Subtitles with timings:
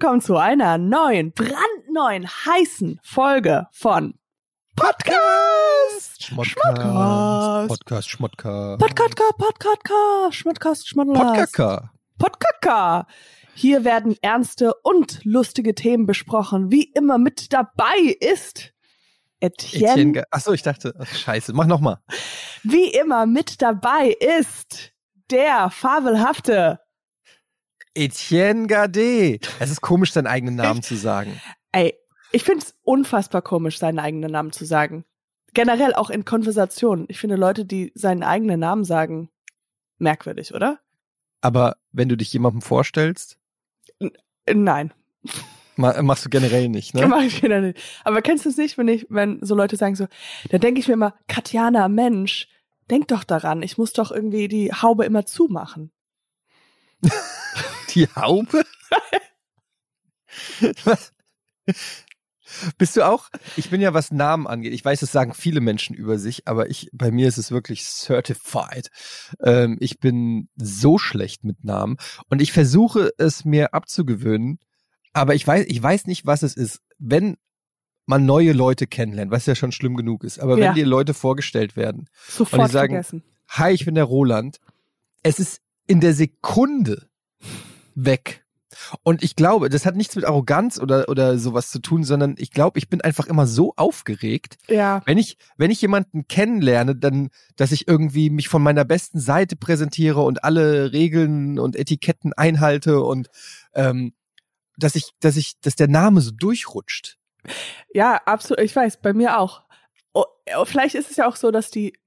[0.00, 4.14] willkommen zu einer neuen, brandneuen, heißen Folge von
[4.74, 6.24] Podcast.
[6.24, 7.68] Schmodcast.
[7.68, 8.78] Podcast, Schmodcast.
[8.78, 11.52] Podcast, Podcast, Schmodcast, Schmodcast.
[11.52, 11.88] Podcast.
[12.18, 13.10] Podcast.
[13.52, 16.72] Hier werden ernste und lustige Themen besprochen.
[16.72, 18.72] Wie immer mit dabei ist
[19.40, 19.92] Etienne.
[19.92, 20.24] Etienne.
[20.30, 21.98] Achso, ich dachte, ach, scheiße, mach nochmal.
[22.62, 24.92] Wie immer mit dabei ist
[25.30, 26.79] der fabelhafte
[27.94, 29.38] Etienne Gade.
[29.58, 31.40] Es ist komisch, seinen eigenen Namen zu sagen.
[31.72, 31.94] Ey,
[32.32, 35.04] ich finde es unfassbar komisch, seinen eigenen Namen zu sagen.
[35.54, 37.06] Generell auch in Konversationen.
[37.08, 39.30] Ich finde Leute, die seinen eigenen Namen sagen,
[39.98, 40.78] merkwürdig, oder?
[41.40, 43.38] Aber wenn du dich jemandem vorstellst,
[43.98, 44.12] N
[44.64, 44.92] nein.
[45.76, 47.06] ma- machst du generell nicht, ne?
[47.08, 47.78] Mach ich wieder nicht.
[48.04, 50.06] Aber kennst du es nicht, wenn ich, wenn so Leute sagen so,
[50.50, 52.46] da denke ich mir immer, Katjana, Mensch,
[52.90, 55.90] denk doch daran, ich muss doch irgendwie die Haube immer zumachen.
[57.94, 58.64] Die Haube?
[60.84, 61.12] Was?
[62.78, 63.28] Bist du auch?
[63.56, 64.72] Ich bin ja, was Namen angeht.
[64.72, 67.84] Ich weiß, das sagen viele Menschen über sich, aber ich, bei mir ist es wirklich
[67.84, 68.90] certified.
[69.42, 71.96] Ähm, ich bin so schlecht mit Namen
[72.28, 74.58] und ich versuche es mir abzugewöhnen,
[75.12, 76.80] aber ich weiß, ich weiß nicht, was es ist.
[76.98, 77.36] Wenn
[78.06, 80.66] man neue Leute kennenlernt, was ja schon schlimm genug ist, aber Ja.
[80.68, 83.22] wenn dir Leute vorgestellt werden, Sofort Und die sagen- vergessen.
[83.48, 84.58] hi, ich bin der Roland,
[85.22, 87.08] es ist in der Sekunde
[87.94, 88.44] weg.
[89.02, 92.52] Und ich glaube, das hat nichts mit Arroganz oder, oder sowas zu tun, sondern ich
[92.52, 95.02] glaube, ich bin einfach immer so aufgeregt, Ja.
[95.06, 99.56] wenn ich, wenn ich jemanden kennenlerne, dann, dass ich irgendwie mich von meiner besten Seite
[99.56, 103.28] präsentiere und alle Regeln und Etiketten einhalte und
[103.74, 104.12] ähm,
[104.76, 107.18] dass ich, dass ich, dass der Name so durchrutscht.
[107.92, 108.60] Ja, absolut.
[108.64, 109.62] Ich weiß, bei mir auch.
[110.12, 110.24] Oh,
[110.56, 111.98] oh, vielleicht ist es ja auch so, dass die,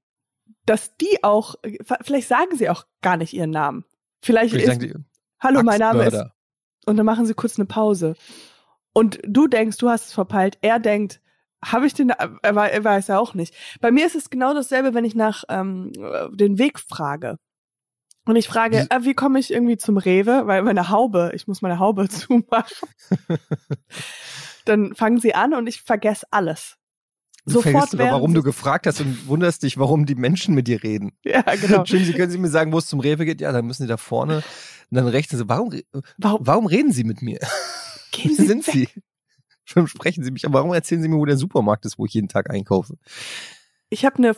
[0.64, 1.56] dass die auch,
[2.02, 3.84] vielleicht sagen sie auch gar nicht ihren Namen.
[4.22, 4.94] Vielleicht Vielleicht ist,
[5.40, 6.24] hallo, mein Name ist,
[6.86, 8.14] und dann machen sie kurz eine Pause.
[8.92, 10.58] Und du denkst, du hast es verpeilt.
[10.60, 11.20] Er denkt,
[11.64, 13.54] habe ich den, er, wei- weiß ja auch nicht.
[13.80, 15.92] Bei mir ist es genau dasselbe, wenn ich nach ähm,
[16.32, 17.38] den Weg frage.
[18.26, 20.46] Und ich frage, Wie- äh, wie komme ich irgendwie zum Rewe?
[20.46, 22.88] Weil meine Haube, ich muss meine Haube zumachen.
[24.64, 26.76] dann fangen sie an und ich vergesse alles.
[27.46, 30.66] Du vergisst sogar, während warum du gefragt hast und wunderst dich, warum die Menschen mit
[30.66, 31.12] dir reden.
[31.24, 31.80] Ja, genau.
[31.80, 33.42] Entschuldigen Sie, können Sie mir sagen, wo es zum Rewe geht?
[33.42, 34.42] Ja, dann müssen Sie da vorne.
[34.90, 35.32] Und dann rechts.
[35.32, 35.72] So, warum,
[36.18, 37.38] Warum warum reden Sie mit mir?
[38.12, 38.74] gehen Wer sie sind weg?
[38.74, 38.88] Sie?
[39.64, 42.14] Schon sprechen Sie mich, aber warum erzählen Sie mir, wo der Supermarkt ist, wo ich
[42.14, 42.96] jeden Tag einkaufe?
[43.88, 44.36] Ich habe eine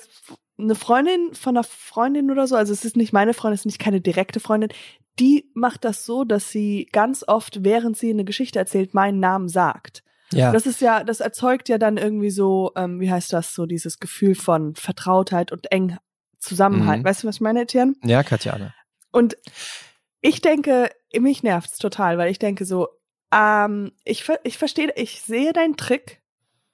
[0.59, 3.67] eine Freundin von einer Freundin oder so, also es ist nicht meine Freundin, es ist
[3.67, 4.71] nicht keine direkte Freundin,
[5.19, 9.49] die macht das so, dass sie ganz oft, während sie eine Geschichte erzählt, meinen Namen
[9.49, 10.03] sagt.
[10.33, 10.53] Ja.
[10.53, 13.99] Das ist ja, das erzeugt ja dann irgendwie so, ähm, wie heißt das, so dieses
[14.01, 15.97] Gefühl von Vertrautheit und eng
[16.39, 17.01] Zusammenhalt.
[17.01, 17.05] Mhm.
[17.05, 17.95] Weißt du, was ich meine, Etienne?
[18.05, 18.75] ja, Katjana.
[19.13, 19.37] Und
[20.21, 22.89] ich denke, mich nervt's total, weil ich denke so,
[23.33, 26.21] ähm, ich, ich verstehe, ich sehe deinen Trick,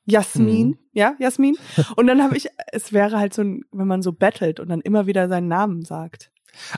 [0.05, 0.79] Jasmin, Mhm.
[0.93, 1.57] ja, Jasmin.
[1.97, 4.81] Und dann habe ich, es wäre halt so ein, wenn man so battelt und dann
[4.81, 6.31] immer wieder seinen Namen sagt.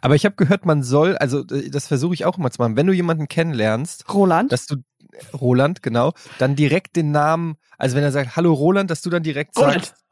[0.03, 2.87] Aber ich habe gehört, man soll, also das versuche ich auch immer zu machen, wenn
[2.87, 4.53] du jemanden kennenlernst, Roland?
[4.53, 4.77] dass du
[5.33, 9.23] Roland, genau, dann direkt den Namen, also wenn er sagt, hallo Roland, dass du dann
[9.23, 9.87] direkt Roland.
[9.87, 10.05] sagst,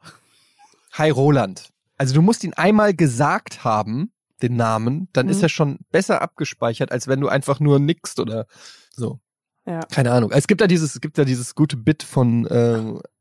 [0.93, 1.69] hi Roland.
[1.97, 4.11] Also du musst ihn einmal gesagt haben,
[4.43, 5.31] den Namen, dann Mhm.
[5.31, 8.45] ist er schon besser abgespeichert, als wenn du einfach nur nickst oder
[8.95, 9.19] so.
[9.65, 9.79] Ja.
[9.91, 10.29] Keine Ahnung.
[10.31, 12.51] Es gibt da dieses, es gibt da dieses gute Bit von äh,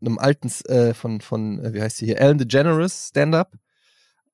[0.00, 3.52] einem alten, äh, von, von, äh, wie heißt sie hier, Ellen DeGeneres Stand-Up,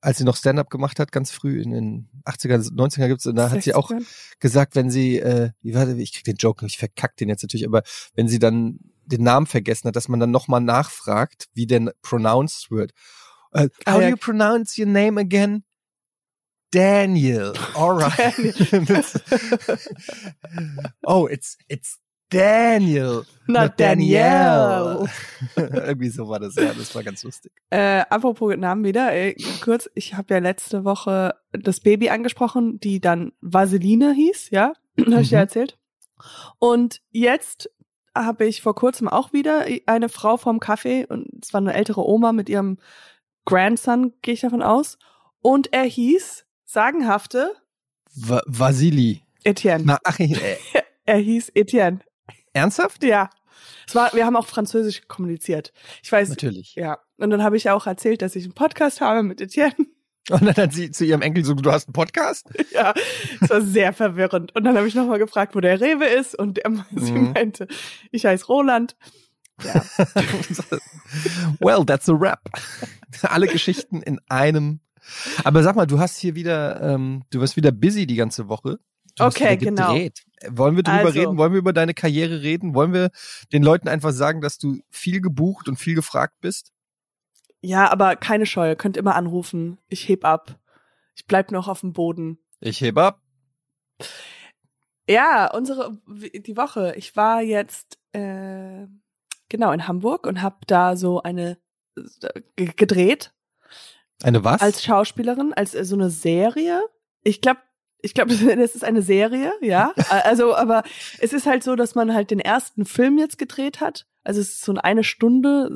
[0.00, 3.50] als sie noch Stand-Up gemacht hat, ganz früh in den 80er, 90er gibt's, und da
[3.50, 4.06] hat sie auch 60ern?
[4.40, 7.66] gesagt, wenn sie, äh, wie warte, ich krieg den Joke, ich verkack den jetzt natürlich,
[7.66, 7.82] aber
[8.14, 12.70] wenn sie dann den Namen vergessen hat, dass man dann nochmal nachfragt, wie denn pronounced
[12.70, 12.92] wird.
[13.52, 15.64] Ah, how do you pronounce your name again?
[16.70, 17.52] Daniel.
[17.74, 18.34] Alright.
[21.04, 21.98] oh, it's it's
[22.30, 23.24] Daniel.
[23.46, 25.08] Not Danielle.
[25.56, 27.52] Irgendwie so war das, ja, das war ganz lustig.
[27.70, 33.00] Äh, apropos Namen wieder, äh, kurz, ich habe ja letzte Woche das Baby angesprochen, die
[33.00, 35.40] dann Vaseline hieß, ja, habe ich dir Mhm.
[35.42, 35.78] erzählt.
[36.58, 37.70] Und jetzt
[38.14, 42.06] habe ich vor kurzem auch wieder eine Frau vom Kaffee und es war eine ältere
[42.06, 42.78] Oma mit ihrem
[43.46, 44.98] Grandson, gehe ich davon aus.
[45.40, 47.54] Und er hieß sagenhafte
[48.14, 49.22] Va Vasili.
[49.44, 49.84] Etienne.
[49.84, 50.56] Na, ach, äh,
[51.06, 52.00] Er hieß Etienne.
[52.52, 53.02] ernsthaft?
[53.02, 53.30] Ja.
[53.86, 55.72] Es war, wir haben auch Französisch kommuniziert.
[56.02, 56.74] Ich weiß, Natürlich.
[56.74, 56.98] ja.
[57.16, 59.74] Und dann habe ich auch erzählt, dass ich einen Podcast habe mit Etienne.
[60.30, 62.46] Und dann hat sie zu ihrem Enkel so, du hast einen Podcast?
[62.70, 62.92] Ja,
[63.40, 64.54] es war sehr verwirrend.
[64.54, 66.38] Und dann habe ich nochmal gefragt, wo der Rewe ist.
[66.38, 67.32] Und er, sie Mhm.
[67.32, 67.66] meinte,
[68.10, 68.94] ich heiße Roland.
[69.64, 69.82] Ja.
[71.60, 72.42] well, that's a rap.
[73.22, 74.80] Alle Geschichten in einem.
[75.44, 78.78] Aber sag mal, du hast hier wieder, ähm, du warst wieder busy die ganze Woche.
[79.16, 79.94] Du Okay, genau.
[80.48, 81.18] Wollen wir drüber Also.
[81.20, 81.36] reden?
[81.38, 82.74] Wollen wir über deine Karriere reden?
[82.74, 83.10] Wollen wir
[83.52, 86.72] den Leuten einfach sagen, dass du viel gebucht und viel gefragt bist?
[87.60, 89.78] Ja, aber keine Scheu, könnt immer anrufen.
[89.88, 90.58] Ich heb ab.
[91.16, 92.38] Ich bleib noch auf dem Boden.
[92.60, 93.20] Ich hebe ab.
[95.08, 96.94] Ja, unsere die Woche.
[96.96, 98.86] Ich war jetzt äh,
[99.48, 101.58] genau in Hamburg und habe da so eine
[102.56, 103.32] g- gedreht
[104.22, 104.60] Eine was?
[104.60, 106.82] als Schauspielerin, als äh, so eine Serie.
[107.22, 107.60] Ich glaube,
[108.00, 109.92] ich glaube, das ist eine Serie, ja.
[110.08, 110.82] Also, aber
[111.20, 114.06] es ist halt so, dass man halt den ersten Film jetzt gedreht hat.
[114.24, 115.70] Also es ist so eine Stunde,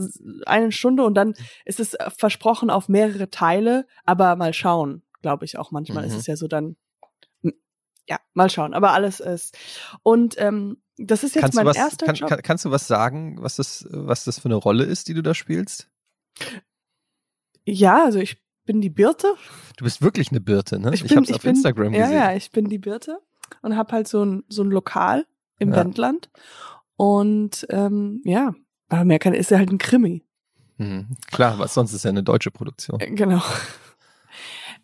[0.44, 1.34] eine Stunde und dann
[1.64, 6.04] ist es äh, versprochen auf mehrere Teile, aber mal schauen, glaube ich auch manchmal.
[6.04, 6.10] Mhm.
[6.10, 6.76] ist es ja so dann,
[8.08, 8.74] ja, mal schauen.
[8.74, 9.56] Aber alles ist.
[10.02, 12.28] Und ähm, das ist jetzt kannst, mein was, erster kann, Job.
[12.28, 15.22] kann, kannst du was sagen, was das, was das für eine Rolle ist, die du
[15.22, 15.88] da spielst?
[17.64, 19.34] Ja, also ich bin die Birte.
[19.76, 20.92] Du bist wirklich eine Birte, ne?
[20.94, 22.16] Ich Ich, hab's ich auf bin- Instagram Ja, gesehen.
[22.16, 23.18] ja, ich bin die Birte
[23.62, 25.26] und habe halt so ein, so ein Lokal
[25.58, 25.76] im Ja.
[25.76, 26.30] Wendland.
[26.96, 28.54] Und ähm, ja,
[28.88, 30.22] aber mehr kann, ist ja halt ein Krimi.
[30.78, 31.16] Mhm.
[31.30, 33.00] Klar, was sonst ist ja eine deutsche Produktion.
[33.00, 33.42] Äh, Genau.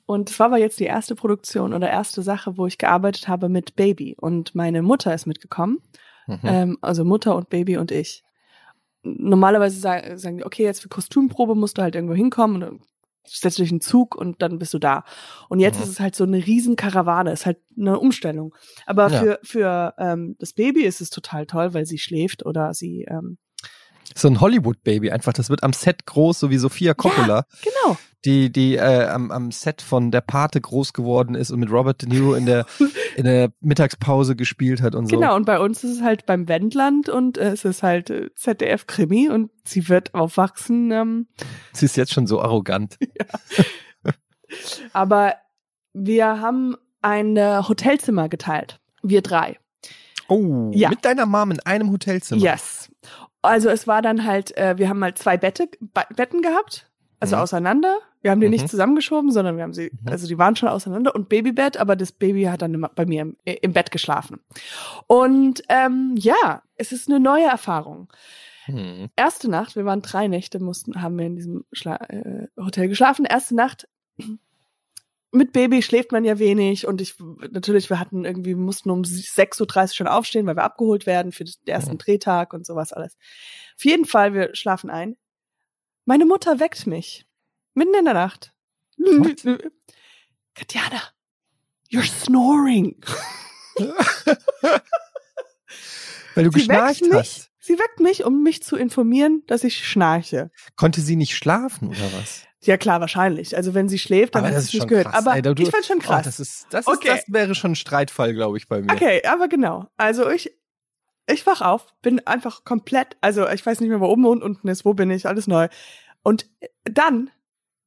[0.07, 3.49] Und es war aber jetzt die erste Produktion oder erste Sache, wo ich gearbeitet habe
[3.51, 4.17] mit Baby.
[4.19, 5.81] Und meine Mutter ist mitgekommen.
[6.27, 6.39] Mhm.
[6.45, 8.25] Ähm, also Mutter und Baby und ich.
[9.19, 12.81] Normalerweise sagen, sagen die, okay, jetzt für Kostümprobe musst du halt irgendwo hinkommen und dann
[13.27, 15.05] setzt du dich in den Zug und dann bist du da.
[15.49, 15.83] Und jetzt Mhm.
[15.85, 18.55] ist es halt so eine riesen Karawane, ist halt eine Umstellung.
[18.87, 19.19] Aber Ja.
[19.19, 23.37] für, für ähm, das Baby ist es total toll, weil sie schläft oder sie, ähm,
[24.17, 25.33] So ein Hollywood-Baby, einfach.
[25.33, 29.51] Das wird am Set groß, so wie Sophia Coppola, genau, die, die äh, am, am
[29.53, 32.67] Set von Der Pate groß geworden ist und mit Robert De Niro in der,
[33.17, 35.17] in der Mittagspause gespielt hat und so.
[35.17, 35.37] genau.
[35.37, 39.29] Und bei uns ist es halt beim Wendland und äh, es ist halt äh, ZDF-Krimi
[39.29, 40.91] und sie wird aufwachsen.
[40.91, 41.27] Ähm,
[41.73, 42.97] Sie ist jetzt schon so arrogant.
[44.93, 45.35] aber
[45.93, 48.81] wir haben ein äh, Hotelzimmer geteilt.
[49.03, 49.59] Wir drei.
[50.29, 50.91] Oh, Ja.
[50.91, 52.43] mit deiner Mom in einem Hotelzimmer.
[52.43, 52.91] Yes.
[53.43, 56.91] Also es war dann halt, äh, wir haben halt zwei Bette, Be Betten gehabt,
[57.21, 57.43] also Mhm.
[57.43, 57.99] auseinander.
[58.21, 58.53] Wir haben die Mhm.
[58.53, 60.09] nicht zusammengeschoben, sondern wir haben sie, Mhm.
[60.09, 63.23] also die waren schon auseinander und Babybett, aber das Baby hat dann immer bei mir
[63.23, 64.41] im, im Bett geschlafen.
[65.07, 68.09] Und ähm, ja, es ist eine neue Erfahrung.
[68.65, 69.09] Hm.
[69.17, 73.25] Erste Nacht, wir waren drei Nächte, mussten, haben wir in diesem Schla äh, Hotel geschlafen.
[73.25, 73.89] Erste Nacht
[75.31, 77.17] mit Baby schläft man ja wenig und ich
[77.51, 81.33] natürlich, wir hatten irgendwie, wir mussten um 6.30 Uhr schon aufstehen, weil wir abgeholt werden
[81.33, 81.99] für den ersten Mhm.
[81.99, 83.17] Drehtag und sowas alles.
[83.77, 85.17] Auf jeden Fall, wir schlafen ein.
[86.05, 87.27] Meine Mutter weckt mich.
[87.75, 88.53] Mitten in der Nacht.
[90.55, 91.03] Katjana,
[91.91, 92.97] you're snoring.
[96.35, 97.48] Weil du Sie geschnarcht hast.
[97.69, 100.51] Sie weckt mich, um mich zu informieren, dass ich schnarche.
[100.77, 102.45] Konnte sie nicht schlafen oder was?
[102.63, 103.55] Ja, klar, wahrscheinlich.
[103.57, 105.07] Also wenn sie schläft, dann Aber hat das sie ist nicht schon gehört.
[105.09, 105.27] krass.
[105.27, 106.25] Aber Ey, du- ich fand schon Oh, krass.
[106.25, 107.09] das ist, das ist, Okay.
[107.09, 108.91] das wäre schon ein Streitfall, glaube ich, bei mir.
[108.91, 109.87] okay, aber genau.
[109.99, 110.51] Also ich,
[111.29, 114.67] ich wach auf, bin einfach komplett, also ich weiß nicht mehr, wo oben und unten
[114.69, 115.69] ist, wo bin ich, alles neu.
[116.23, 116.47] Und
[116.85, 117.31] dann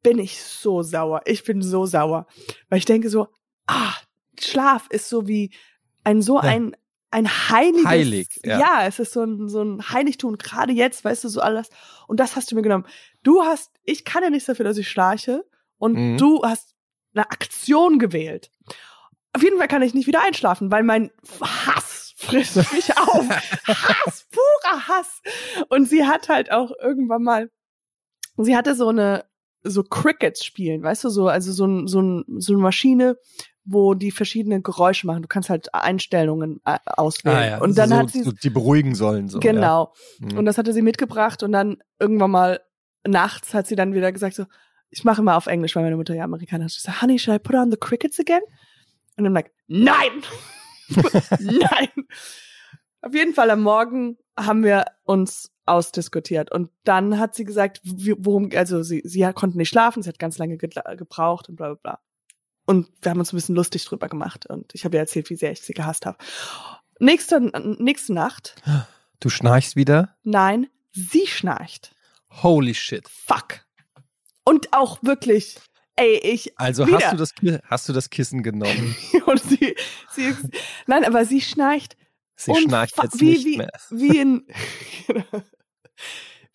[0.04, 1.22] bin ich so sauer.
[1.26, 2.28] Ich bin so sauer.
[2.70, 3.30] Weil ich denke so,
[3.68, 3.94] ah,
[4.40, 5.52] Schlaf ist so wie
[6.04, 6.44] ein, so Ja.
[6.44, 6.76] ein,
[7.12, 7.86] ein heiliges.
[7.86, 8.60] Heilig, ja.
[8.60, 8.86] ja.
[8.88, 10.38] es ist so ein, so ein Heiligtum.
[10.38, 11.70] Gerade jetzt, weißt du, so alles.
[12.08, 12.86] Und das hast du mir genommen.
[13.24, 15.46] Du hast, ich kann ja nichts dafür, dass ich schnarche.
[15.78, 16.18] Und Mhm.
[16.18, 16.76] du hast
[17.14, 18.50] eine Aktion gewählt.
[19.34, 23.28] Auf jeden Fall kann ich nicht wieder einschlafen, weil mein Hass frisst mich auf.
[23.68, 25.22] Hass, purer Hass.
[25.70, 27.50] Und sie hat halt auch irgendwann mal,
[28.38, 29.26] sie hatte so eine,
[29.64, 33.18] so Crickets spielen, weißt du, so, also so, ein, so, ein, so eine Maschine,
[33.64, 35.22] wo die verschiedene Geräusche machen.
[35.22, 37.62] Du kannst halt Einstellungen äh, auswählen.
[37.62, 39.40] Und dann so, hat sie, so, die beruhigen sollen so.
[39.40, 39.94] genau.
[40.20, 40.28] Ja.
[40.28, 40.38] Mhm.
[40.40, 42.62] Und das hatte sie mitgebracht und dann irgendwann mal
[43.08, 44.46] nachts hat sie dann wieder gesagt so,
[44.90, 46.82] ich mache mal auf Englisch, weil meine Mutter ja Amerikaner ist.
[46.82, 48.42] Sie so, honey, should I put on the crickets again?
[49.18, 50.24] Und I'm like, nein!
[51.40, 51.90] nein!
[53.02, 58.50] Auf jeden Fall am Morgen haben wir uns ausdiskutiert und dann hat sie gesagt, worum,
[58.54, 62.00] also sie, sie konnte nicht schlafen, sie hat ganz lange gebraucht und bla bla bla.
[62.66, 65.36] Und wir haben uns ein bisschen lustig drüber gemacht und ich habe ihr erzählt, wie
[65.36, 66.18] sehr ich sie gehasst habe.
[67.00, 67.40] Nächste,
[67.82, 68.56] nächste Nacht,
[69.20, 70.16] Du schnarchst wieder?
[70.24, 71.94] nein, sie schnarcht.
[72.44, 73.08] Holy shit.
[73.10, 73.66] Fuck.
[74.46, 75.60] Und auch wirklich,
[75.96, 77.00] ey, ich, Also Wieder.
[77.00, 78.96] hast du, das, hast du das Kissen genommen?
[79.26, 79.76] und sie,
[80.12, 80.46] sie ist,
[80.88, 81.98] nein, aber sie schnarcht
[82.36, 83.70] Sie schnarcht jetzt wie- nicht wie- mehr.
[83.92, 84.46] wie ein,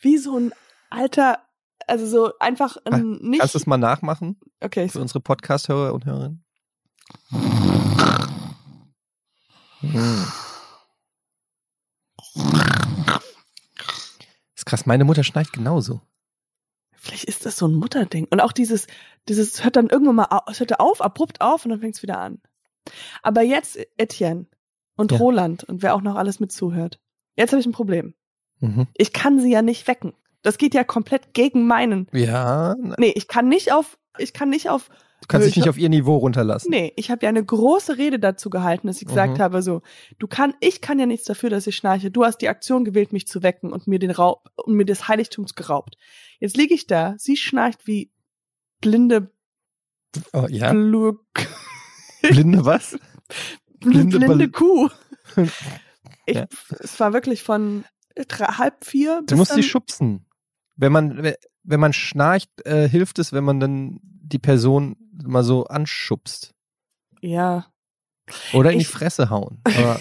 [0.00, 0.52] wie so ein
[0.90, 1.45] alter,
[1.86, 6.04] also so einfach ein, nicht, Kannst du es mal nachmachen okay, für unsere Podcast-Hörer und
[6.06, 6.44] Hörerinnen?
[14.54, 16.00] Ist krass, meine Mutter schnarcht genauso.
[16.94, 18.26] vielleicht ist das so ein Mutterding.
[18.30, 18.86] Und auch dieses,
[19.28, 22.02] dieses hört dann irgendwann mal, au- es hört auf, abrupt auf und dann fängt es
[22.02, 22.40] wieder an.
[23.22, 24.46] Aber jetzt Etienne
[24.96, 25.18] und Ja.
[25.18, 27.00] Roland und wer auch noch alles mit zuhört.
[27.36, 28.14] Jetzt habe ich ein Problem.
[28.60, 28.88] Mhm.
[28.94, 30.14] Ich kann sie ja nicht wecken.
[30.46, 32.06] Das geht ja komplett gegen meinen.
[32.12, 34.88] Ja, Nee, ich kann nicht auf, ich kann nicht auf,
[35.22, 36.70] du kannst dich ich nicht auf ihr Niveau runterlassen.
[36.70, 39.42] nee, ich habe ja eine große Rede dazu gehalten, dass ich gesagt Mhm.
[39.42, 39.82] habe, so,
[40.20, 42.12] du kann, ich kann ja nichts dafür, dass ich schnarche.
[42.12, 45.08] Du hast die Aktion gewählt, mich zu wecken und mir den Raub, und mir des
[45.08, 45.96] Heiligtums geraubt.
[46.38, 48.12] Jetzt liege ich da, sie schnarcht wie
[48.80, 49.32] blinde
[50.32, 51.18] Oh, ja, Blu
[52.22, 52.96] blinde was?
[53.80, 54.88] blinde, Blinde Kuh.
[56.28, 56.46] Ich, Ja.
[56.80, 57.84] Es war wirklich von
[58.30, 60.25] halb vier Du musst sie schubsen.
[60.76, 65.42] Wenn man, we- wenn man schnarcht, äh, hilft es, wenn man dann die Person mal
[65.42, 66.54] so anschubst.
[67.20, 67.66] Ja,
[68.52, 69.62] Oder in die Ich- Fresse hauen.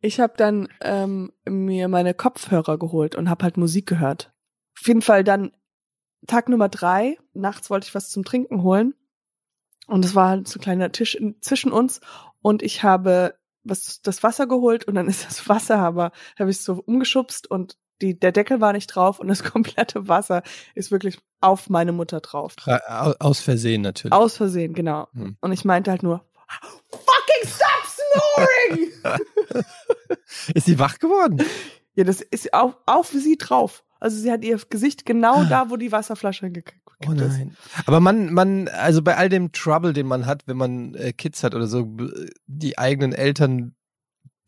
[0.00, 4.32] Ich habe dann ähm, mir meine Kopfhörer geholt und habe halt Musik gehört.
[4.80, 5.50] Auf jeden Fall dann
[6.28, 7.18] Tag Nummer drei.
[7.34, 8.94] Nachts wollte ich was zum Trinken holen
[9.88, 12.00] und es war halt so ein kleiner Tisch in, zwischen uns
[12.42, 16.60] und ich habe was das Wasser geholt und dann ist das Wasser aber habe ich
[16.60, 20.42] so umgeschubst und die, der Deckel war nicht drauf und das komplette Wasser
[20.74, 22.54] ist wirklich auf meine Mutter drauf.
[22.66, 24.12] au- aus Versehen natürlich.
[24.12, 25.08] Aus Versehen, genau.
[25.14, 25.36] Hm.
[25.40, 26.24] Und ich meinte halt nur,
[26.90, 29.64] fucking stop snoring!
[30.54, 31.42] Ist sie wach geworden?
[31.94, 33.82] ja, das ist auf, auf sie drauf.
[34.00, 36.78] Also sie hat ihr Gesicht genau da, wo die Wasserflasche hingekippt
[37.08, 37.18] Oh ist.
[37.20, 37.56] nein.
[37.86, 41.42] Aber man, man, also bei all dem Trouble, den man hat, wenn man äh, Kids
[41.44, 42.10] hat oder so, b-
[42.46, 43.74] die eigenen Eltern,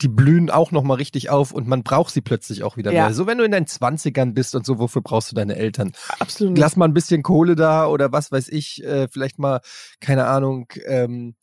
[0.02, 3.06] die blühen auch nochmal richtig auf und man braucht sie plötzlich auch wieder Ja.
[3.06, 3.14] mehr.
[3.14, 5.92] So wenn du in deinen Zwanzigern bist und so, wofür brauchst du deine Eltern?
[6.18, 6.56] Absolut.
[6.58, 9.60] Lass mal ein bisschen Kohle da oder was weiß ich, äh, vielleicht mal,
[10.00, 11.34] keine Ahnung, ähm,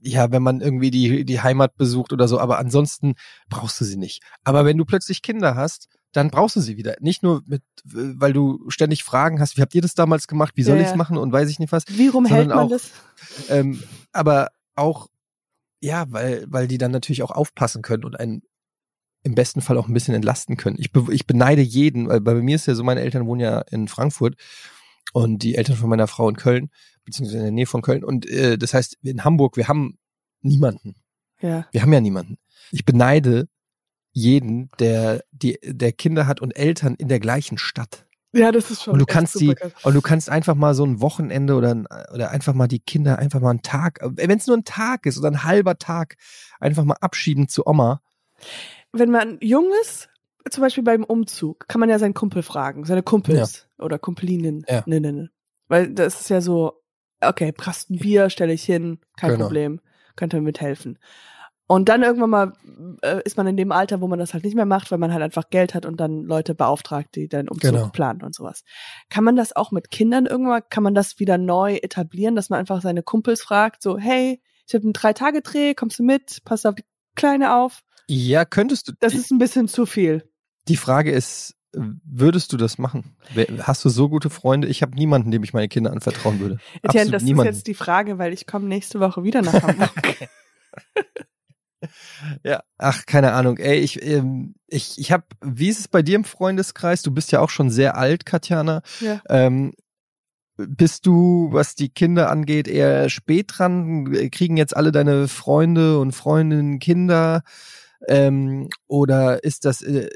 [0.00, 3.14] ja, wenn man irgendwie die, die Heimat besucht oder so, aber ansonsten
[3.48, 4.22] brauchst du sie nicht.
[4.44, 6.94] Aber wenn du plötzlich Kinder hast, dann brauchst du sie wieder.
[7.00, 10.62] Nicht nur mit, weil du ständig Fragen hast, wie habt ihr das damals gemacht, wie
[10.62, 10.96] soll Ja, ich's ja.
[10.96, 11.82] machen und weiß ich nicht was.
[11.88, 12.92] Wie rum hält man auch- das?
[13.48, 15.08] Ähm, aber auch,
[15.80, 18.42] ja, weil, weil die dann natürlich auch aufpassen können und einen
[19.22, 20.76] im besten Fall auch ein bisschen entlasten können.
[20.78, 23.60] Ich, be ich beneide jeden, weil bei mir ist ja so, meine Eltern wohnen ja
[23.60, 24.36] in Frankfurt
[25.12, 26.70] und die Eltern von meiner Frau in Köln,
[27.04, 28.04] beziehungsweise in der Nähe von Köln.
[28.04, 29.98] Und äh, das heißt, in Hamburg, wir haben
[30.40, 30.96] niemanden.
[31.40, 31.66] Ja.
[31.72, 32.38] Wir haben ja niemanden.
[32.70, 33.48] Ich beneide
[34.12, 38.06] jeden, der, die, der Kinder hat und Eltern in der gleichen Stadt.
[38.32, 38.92] Ja, das ist schon.
[38.94, 39.72] Und du kannst die, geil.
[39.84, 43.18] und du kannst einfach mal so ein Wochenende oder, ein- oder einfach mal die Kinder
[43.18, 46.16] einfach mal einen Tag, wenn es nur ein Tag ist oder ein halber Tag,
[46.60, 48.02] einfach mal abschieben zu Oma.
[48.92, 50.08] Wenn man jung ist,
[50.50, 54.64] zum Beispiel beim Umzug, kann man ja seinen Kumpel fragen, seine Kumpels oder Kumpelinnen.
[54.68, 54.82] Ja.
[54.86, 55.28] Nee, nee, nee.
[55.68, 56.82] Weil das ist ja so,
[57.20, 59.44] okay, Kasten Bier stelle ich hin, kein Genau.
[59.44, 59.80] Problem,
[60.16, 60.98] könnte mir mithelfen.
[61.70, 62.52] Und dann irgendwann mal
[63.02, 65.12] äh, ist man in dem Alter, wo man das halt nicht mehr macht, weil man
[65.12, 67.88] halt einfach Geld hat und dann Leute beauftragt, die dann Umzug Genau.
[67.90, 68.64] planen und sowas.
[69.10, 72.58] Kann man das auch mit Kindern irgendwann, kann man das wieder neu etablieren, dass man
[72.58, 76.74] einfach seine Kumpels fragt, so, hey, ich habe einen Drei-Tage-Dreh, kommst du mit, passt auf
[76.74, 76.84] die
[77.16, 77.82] Kleine auf.
[78.06, 78.92] Ja, könntest du.
[79.00, 80.26] Das ist ein bisschen zu viel.
[80.68, 83.14] die Frage ist, würdest du das machen?
[83.60, 84.68] Hast du so gute Freunde?
[84.68, 86.58] Ich habe niemanden, dem ich meine Kinder anvertrauen würde.
[86.82, 87.50] Etienne, Absolut das niemanden.
[87.50, 89.90] ist jetzt die Frage, weil ich komme nächste Woche wieder nach Hamburg.
[92.42, 93.58] Ja, ach, keine Ahnung.
[93.58, 97.02] Ey, ich, ähm, ich, ich habe, wie ist es bei dir im Freundeskreis?
[97.02, 98.82] Du bist ja auch schon sehr alt, Katjana.
[99.00, 99.20] ja.
[99.28, 99.72] Ähm,
[100.56, 104.10] bist du, was die Kinder angeht, eher spät dran?
[104.32, 107.42] Kriegen jetzt alle deine Freunde und Freundinnen Kinder?
[108.08, 110.08] Ähm, oder ist das, äh,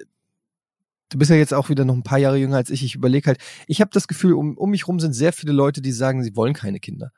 [1.10, 2.84] du bist ja jetzt auch wieder noch ein paar Jahre jünger als ich.
[2.84, 3.38] Ich überlege halt,
[3.68, 6.34] ich habe das Gefühl, um, um mich rum sind sehr viele Leute, die sagen, sie
[6.34, 7.12] wollen keine Kinder.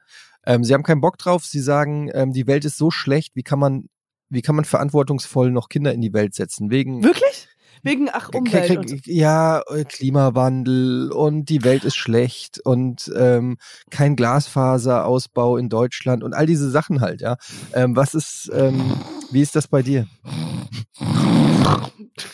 [0.47, 1.45] Ähm, sie haben keinen Bock drauf.
[1.45, 3.35] Sie sagen, ähm, die Welt ist so schlecht.
[3.37, 3.89] Wie kann man,
[4.35, 6.71] wie kann man verantwortungsvoll noch Kinder in die Welt setzen?
[6.71, 7.49] Wegen Wirklich?
[7.83, 8.97] Wegen, ach, Umwelt und so.
[9.05, 13.59] ja, äh, Klimawandel und die Welt ist schlecht und ähm,
[13.91, 17.37] kein Glasfaserausbau in Deutschland und all diese Sachen halt, ja.
[17.75, 18.95] Ähm, was ist, ähm,
[19.31, 20.07] wie ist das bei dir?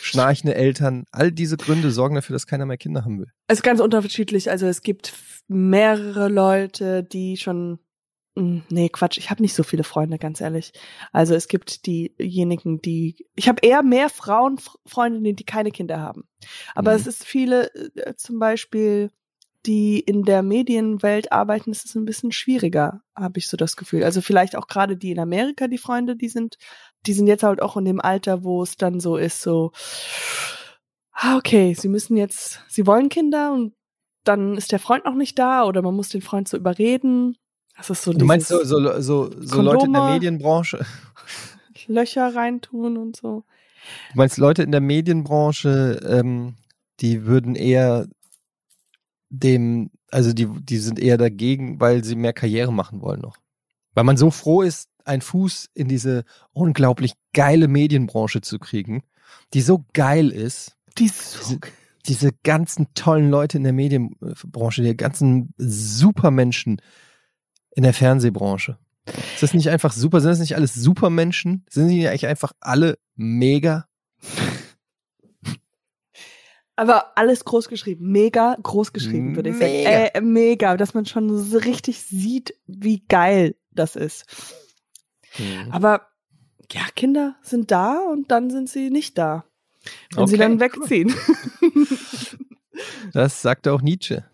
[0.01, 3.33] Schnarchende Eltern, all diese Gründe sorgen dafür, dass keiner mehr Kinder haben will.
[3.49, 4.51] Es ist ganz unterschiedlich.
[4.51, 5.15] Also es gibt
[5.49, 7.81] mehrere Leute, die schon.
[8.41, 10.73] Hm, Nee, Quatsch, ich habe nicht so viele Freunde, ganz ehrlich.
[11.13, 13.27] Also es gibt diejenigen, die.
[13.37, 16.25] Ich habe eher mehr Frauenfreundinnen, die keine Kinder haben.
[16.75, 16.97] Aber Mhm.
[16.97, 19.11] es ist viele, äh, zum Beispiel,
[19.67, 24.05] die in der Medienwelt arbeiten, es ist ein bisschen schwieriger, habe ich so das Gefühl.
[24.05, 26.57] Also vielleicht auch gerade die in Amerika, die Freunde, die sind,
[27.07, 29.73] die sind jetzt halt auch in dem Alter, wo es dann so ist, so,
[31.13, 33.75] ah, okay, sie müssen jetzt, sie wollen Kinder und
[34.25, 37.37] dann ist der Freund noch nicht da oder man muss den Freund so überreden.
[37.81, 40.11] Das ist so Du meinst so, so, so, so Leute in der.
[40.11, 40.85] Medienbranche,
[41.87, 43.45] Löcher reintun und so.
[44.13, 46.55] du meinst Leute in der Medienbranche, ähm,
[47.01, 48.07] die würden eher
[49.31, 53.37] dem, also die, die sind eher dagegen, weil sie mehr Karriere machen wollen noch.
[53.95, 59.03] Weil man so froh ist, einen Fuß in diese unglaublich geile Medienbranche zu kriegen,
[59.55, 60.77] die so geil ist.
[60.99, 61.61] Die so Diese,
[62.07, 66.81] diese ganzen tollen Leute in der Medienbranche, die ganzen Supermenschen
[67.75, 68.79] in der Fernsehbranche.
[69.35, 70.21] Ist das nicht einfach super?
[70.21, 71.65] Sind das nicht alles Supermenschen?
[71.69, 73.87] Sind die eigentlich einfach alle mega?
[76.77, 78.11] Aber alles groß geschrieben.
[78.11, 79.71] Mega groß geschrieben, würde ich sagen.
[79.71, 79.91] Mega.
[79.91, 84.25] Äh, mega, dass man schon so richtig sieht, wie geil das ist.
[85.39, 85.71] Mhm.
[85.73, 86.07] Aber
[86.73, 89.45] ja, Kinder sind da und dann sind sie nicht da.
[90.15, 90.61] Wenn sie Okay, dann cool.
[90.61, 91.15] wegziehen.
[93.13, 94.25] Das sagte auch Nietzsche.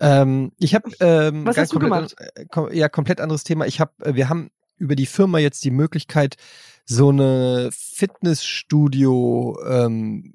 [0.00, 3.66] Ähm, ich habe ähm, Was ganz hast du komplett, äh, kom ja komplett anderes Thema.
[3.66, 6.36] Ich habe, äh, wir haben über die Firma jetzt die Möglichkeit,
[6.84, 10.34] so eine Fitnessstudio ähm,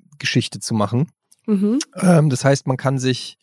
[0.60, 1.12] zu machen.
[1.46, 1.80] mhm.
[1.96, 3.38] Ähm, das heißt, man kann sich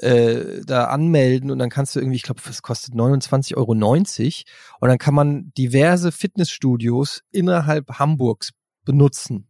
[0.00, 4.88] äh, da anmelden und dann kannst du irgendwie, ich glaube, es kostet 29,90 Euro und
[4.88, 8.50] dann kann man diverse Fitnessstudios innerhalb Hamburgs
[8.84, 9.48] benutzen.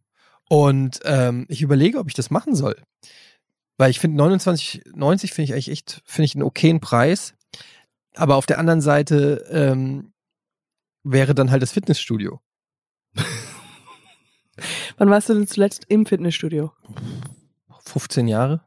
[0.49, 2.77] Und ähm, ich überlege, ob ich das machen soll.
[3.77, 7.33] Weil ich finde 29,90 finde ich eigentlich echt, finde ich einen okayen Preis.
[8.15, 10.13] Aber auf der anderen Seite ähm,
[11.03, 12.41] wäre dann halt das Fitnessstudio.
[14.97, 16.71] Wann warst du denn zuletzt im Fitnessstudio?
[17.85, 18.61] 15 Jahre?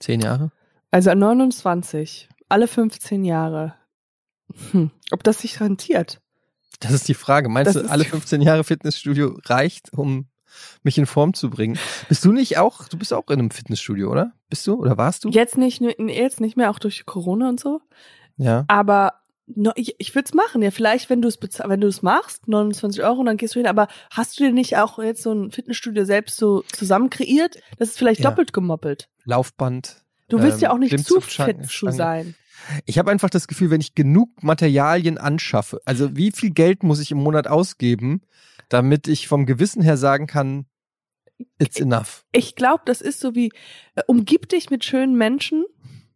[0.00, 0.52] 10 Jahre?
[0.90, 3.74] Also an 29, alle 15 Jahre.
[4.72, 4.90] Hm.
[5.10, 6.20] Ob das sich rentiert?
[6.80, 7.48] Das ist die Frage.
[7.48, 10.26] Meinst Das du, alle die- 15 Jahre Fitnessstudio reicht, um
[10.82, 11.78] mich in Form zu bringen?
[12.08, 14.32] Bist du nicht auch, du bist auch in einem Fitnessstudio, oder?
[14.48, 15.30] Bist du oder warst du?
[15.30, 17.80] Jetzt nicht, jetzt nicht mehr, auch durch Corona und so.
[18.36, 18.64] Ja.
[18.68, 19.14] Aber
[19.46, 20.62] no, ich, ich würde es machen.
[20.62, 23.66] Ja, vielleicht, wenn du es wenn du es machst, 29 Euro, dann gehst du hin.
[23.66, 27.56] Aber hast du dir nicht auch jetzt so ein Fitnessstudio selbst so zusammen kreiert?
[27.78, 28.30] Das ist vielleicht Ja.
[28.30, 29.08] doppelt gemoppelt.
[29.24, 30.02] Laufband.
[30.28, 32.34] Du willst Ähm, ja auch nicht zu fit zu sein.
[32.86, 37.00] Ich habe einfach das Gefühl, wenn ich genug Materialien anschaffe, also wie viel Geld muss
[37.00, 38.22] ich im Monat ausgeben,
[38.72, 40.66] damit ich vom Gewissen her sagen kann,
[41.58, 42.24] it's enough.
[42.32, 43.50] Ich glaube, das ist so wie,
[43.94, 45.64] äh, umgib dich mit schönen Menschen,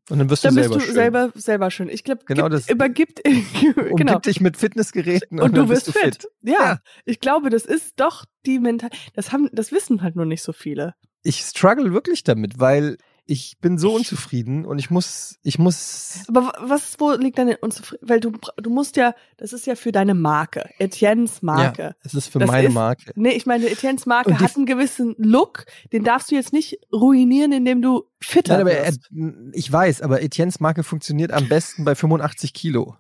[0.09, 0.95] Und dann wirst du dann bist selber du schön.
[0.95, 1.89] selber, selber schön.
[1.89, 4.19] Ich glaube, Genau das- übergibt, Umgib genau.
[4.21, 6.23] dich mit Fitnessgeräten und, Und du dann wirst bist du fit.
[6.23, 6.27] fit.
[6.43, 6.81] Ja, Ja.
[7.05, 8.91] ich glaube, das ist doch die Mental.
[9.15, 10.95] Das haben, das wissen halt nur nicht so viele.
[11.25, 16.45] Ich struggle wirklich damit, weil ich bin so unzufrieden und ich muss, ich muss Aber
[16.47, 18.09] wa- was, wo liegt deine Unzufriedenheit?
[18.09, 21.83] Weil du, du musst ja, das ist ja für deine Marke, Etiennes Marke.
[21.83, 23.13] Ja, es ist für Das meine ist- Marke.
[23.17, 27.51] Nee, ich meine, Etiennes Marke hat einen gewissen Look, den darfst du jetzt nicht ruinieren,
[27.53, 29.11] indem du fitter Nein, aber er, wirst.
[29.53, 32.97] ich weiß, aber Etiennes Marke funktioniert am besten bei 85 Kilo.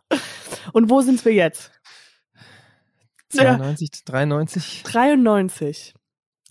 [0.72, 1.70] Und wo sind wir jetzt?
[3.32, 3.56] Ja.
[3.58, 4.82] 92, 93.
[4.84, 5.94] 93.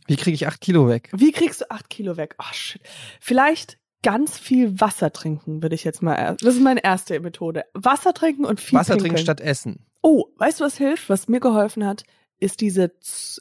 [0.08, 1.10] Wie kriege ich 8 Kilo weg?
[1.14, 2.36] Wie kriegst du acht Kilo weg?
[2.40, 2.82] Oh, shit.
[3.20, 6.38] Vielleicht ganz viel Wasser trinken, würde ich jetzt mal.
[6.40, 7.66] Das ist meine erste Methode.
[7.74, 9.24] Wasser trinken und viel Wasser trinken pinkeln.
[9.24, 9.86] statt Essen.
[10.04, 11.10] Oh, weißt du, was hilft?
[11.10, 12.04] Was mir geholfen hat,
[12.40, 12.92] ist diese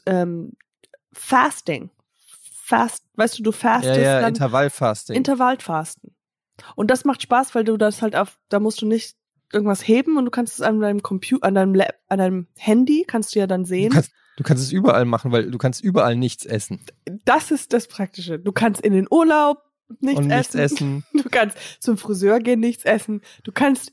[0.07, 0.53] ähm,
[1.13, 1.91] Fasting.
[2.63, 5.15] Fast, weißt du, du Ja, fastest ja, dann Intervallfasting.
[5.15, 6.15] Intervallfasten.
[6.75, 9.15] Und das macht Spaß, weil du das halt auf, da musst du nicht
[9.53, 13.05] irgendwas heben und du kannst es an deinem Computer, an deinem Lab, an deinem Handy
[13.07, 13.91] kannst du ja dann du, sehen.
[13.93, 16.79] kannst, du kannst es überall machen, weil du kannst überall nichts essen.
[17.25, 18.39] Das ist das Praktische.
[18.39, 19.59] Du kannst in den Urlaub
[19.99, 21.03] nichts und nichts essen.
[21.03, 21.05] essen.
[21.23, 23.21] Du kannst zum Friseur gehen, nichts essen.
[23.43, 23.91] Du kannst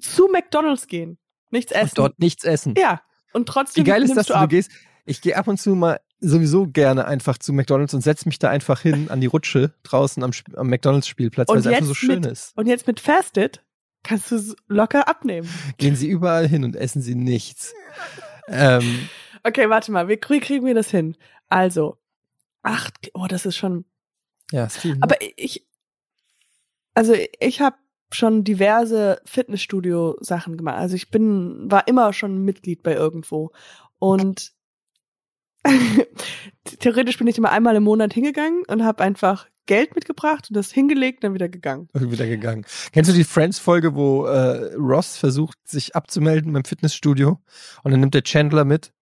[0.00, 1.18] zu McDonalds gehen,
[1.50, 1.90] nichts essen.
[1.90, 2.74] Und dort nichts essen.
[2.76, 3.00] ja.
[3.32, 4.70] Und Wie trotzdem geil ist das, du dass du gehst?
[5.06, 8.48] Ich gehe ab und zu mal sowieso gerne einfach zu McDonalds und setz mich da
[8.48, 12.26] einfach hin an die Rutsche draußen am, am McDonalds-Spielplatz, weil es einfach so schön mit-
[12.30, 12.56] ist.
[12.56, 13.62] Und jetzt mit Fasted
[14.04, 15.48] kannst du es locker abnehmen.
[15.78, 17.74] Gehen sie überall hin und essen sie nichts.
[18.48, 19.08] ähm,
[19.44, 21.16] Okay, warte mal, wie, kriegen wir das hin?
[21.48, 21.98] Also,
[22.62, 23.84] acht, oh, das ist schon.
[24.50, 24.94] ja, ist viel.
[24.94, 25.00] ne?
[25.02, 25.66] Aber ich,
[26.94, 27.76] also ich habe
[28.10, 30.76] schon diverse Fitnessstudio-Sachen gemacht.
[30.76, 33.50] Also ich bin, war immer schon Mitglied bei irgendwo.
[33.98, 34.52] Und
[36.80, 40.70] theoretisch bin ich immer einmal im Monat hingegangen und habe einfach Geld mitgebracht und das
[40.70, 41.88] hingelegt, dann wieder gegangen.
[41.92, 42.66] Und wieder gegangen.
[42.92, 47.40] Kennst du die Friends-Folge, wo äh, Ross versucht, sich abzumelden beim Fitnessstudio
[47.82, 48.92] und dann nimmt der Chandler mit?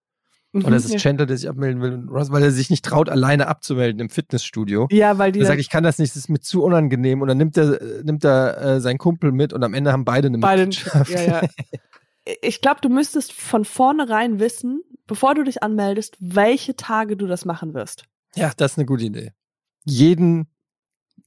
[0.54, 0.98] Oder es ist Mhm, ja.
[1.00, 4.10] Chandler, der sich abmelden will und Ross, weil er sich nicht traut, alleine abzumelden im
[4.10, 4.86] Fitnessstudio.
[4.90, 7.22] ja, weil die Er sagt, ich kann das nicht, das ist mir zu unangenehm.
[7.22, 10.28] Und dann nimmt er, nimmt er äh, seinen Kumpel mit und am Ende haben beide
[10.28, 11.10] eine beide, Mitgliedschaft.
[11.10, 11.40] ja, ja.
[12.40, 17.44] Ich glaube, du müsstest von vornherein wissen, bevor du dich anmeldest, welche Tage du das
[17.44, 18.04] machen wirst.
[18.36, 19.32] ja, das ist eine gute Idee.
[19.84, 20.46] Jeden,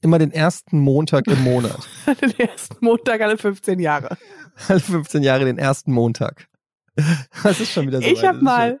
[0.00, 1.86] immer den ersten Montag im Monat.
[2.22, 4.16] Den ersten Montag alle 15 Jahre.
[4.68, 6.46] Alle 15 Jahre den ersten Montag.
[7.42, 8.06] Das ist schon wieder so.
[8.08, 8.80] ich habe Das ist mal,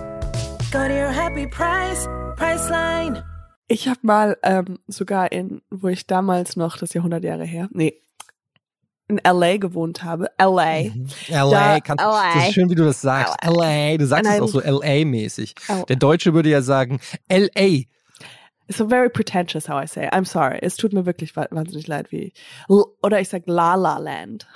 [0.71, 2.07] Go to your happy price,
[2.37, 3.23] Priceline.
[3.67, 7.43] Ich habe mal ähm, sogar in, wo ich damals noch, das ist ja 100 Jahre
[7.45, 8.01] her, nee,
[9.07, 10.27] in LA gewohnt habe.
[10.39, 10.83] LA.
[10.83, 11.07] Mhm.
[11.29, 12.33] LA, Da- kann, LA.
[12.35, 13.35] das ist schön, wie du das sagst.
[13.43, 15.53] LA, du sagst es auch so LA-mäßig.
[15.69, 15.83] Oh.
[15.89, 17.83] Der Deutsche würde ja sagen LA.
[18.67, 20.05] It's so very pretentious how I say.
[20.05, 20.13] it.
[20.13, 20.59] I'm sorry.
[20.61, 22.31] Es tut mir wirklich wa- wahnsinnig leid, wie
[22.69, 24.47] L oder ich sag La La Land.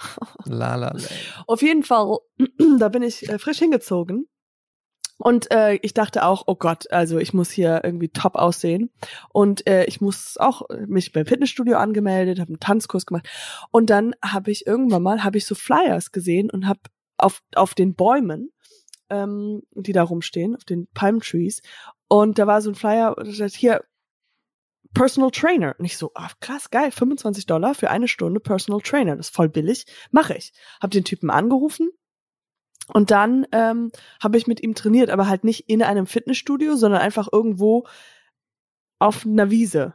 [0.46, 1.00] La la la.
[1.48, 2.20] Auf jeden Fall,
[2.80, 4.28] da bin ich äh, frisch hingezogen.
[5.18, 8.92] Und äh, ich dachte auch, oh Gott, also ich muss hier irgendwie top aussehen.
[9.30, 13.28] Und äh, ich muss auch mich beim Fitnessstudio angemeldet, habe einen Tanzkurs gemacht.
[13.72, 16.82] Und dann habe ich irgendwann mal, habe ich so Flyers gesehen und habe
[17.18, 18.52] auf, auf den Bäumen,
[19.10, 21.62] ähm, die da rumstehen, auf den Palm Trees.
[22.10, 23.84] Und da war so ein Flyer, da hier
[24.94, 25.76] Personal Trainer.
[25.78, 29.16] Und ich so, ah, krass, geil, 25 Dollar für eine Stunde Personal Trainer.
[29.16, 29.86] Das ist voll billig.
[30.12, 30.52] Mache ich.
[30.82, 31.90] Hab den Typen angerufen
[32.94, 37.02] und dann ähm, habe ich mit ihm trainiert, aber halt nicht in einem Fitnessstudio, sondern
[37.02, 37.88] einfach irgendwo
[39.00, 39.94] auf einer Wiese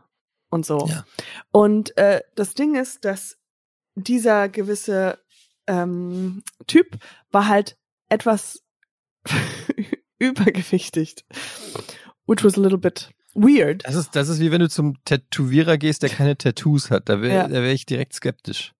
[0.51, 0.87] und so.
[0.87, 1.05] Ja.
[1.53, 3.39] Und äh, das Ding ist, dass
[3.95, 5.19] dieser gewisse
[5.67, 6.99] ähm, Typ
[7.31, 7.77] war halt
[8.09, 8.63] etwas
[10.19, 11.25] übergewichtigt.
[12.27, 13.85] Which was a little bit weird.
[13.87, 17.09] Das ist, das ist wie wenn du zum Tätowierer gehst, der keine Tattoos hat.
[17.09, 17.51] Da wäre Ja.
[17.51, 18.73] wär ich direkt skeptisch.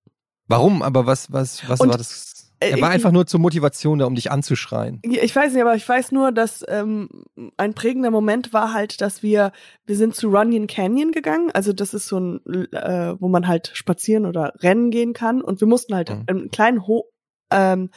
[0.47, 0.83] Warum?
[0.83, 2.50] Aber was, was, was Und, war das?
[2.61, 5.01] Äh, Er war einfach nur zur Motivation da, um dich anzuschreien.
[5.03, 7.09] Ich weiß nicht, aber ich weiß nur, dass ähm,
[7.57, 9.53] ein prägender Moment war halt, dass wir,
[9.87, 11.51] wir sind zu Runyon Canyon gegangen.
[11.53, 12.41] Also das ist so ein,
[12.73, 15.41] äh, wo man halt spazieren oder rennen gehen kann.
[15.43, 16.25] Und wir mussten halt Mhm.
[16.27, 17.11] einen kleinen Ho
[17.53, 17.91] ähm,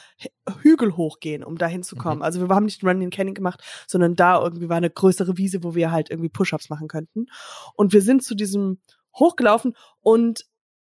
[0.62, 2.18] Hügel hochgehen, um da hinzukommen.
[2.20, 2.24] Mhm.
[2.24, 5.76] Also wir haben nicht Runyon Canyon gemacht, sondern da irgendwie war eine größere Wiese, wo
[5.76, 7.28] wir halt irgendwie Push-Ups machen könnten.
[7.76, 8.80] Und wir sind zu diesem
[9.16, 10.46] hochgelaufen und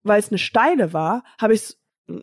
[0.03, 1.75] weil es eine steile war, habe ich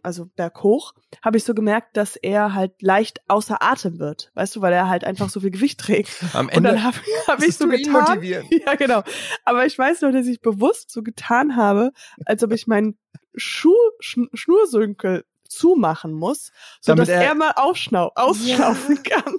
[0.02, 4.30] also berghoch, habe ich so gemerkt, dass er halt leicht außer Atem wird.
[4.34, 6.10] Weißt du, weil er halt einfach so viel Gewicht trägt.
[6.32, 8.22] Am Und Ende dann habe hab ich so getan.
[8.66, 9.02] Ja, genau.
[9.44, 11.92] Aber ich weiß noch, dass ich bewusst so getan habe,
[12.24, 12.98] als ob ich meinen
[13.34, 19.36] Schuh, Schn Schnursenkel zumachen muss, so Damit dass er, er- mal ausschnau ausschnaufen kann.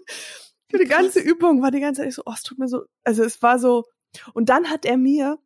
[0.69, 3.23] Für die ganze Übung war die ganze Zeit so, oh, es tut mir so, also
[3.23, 3.85] es war so,
[4.33, 5.37] und dann hat er mir,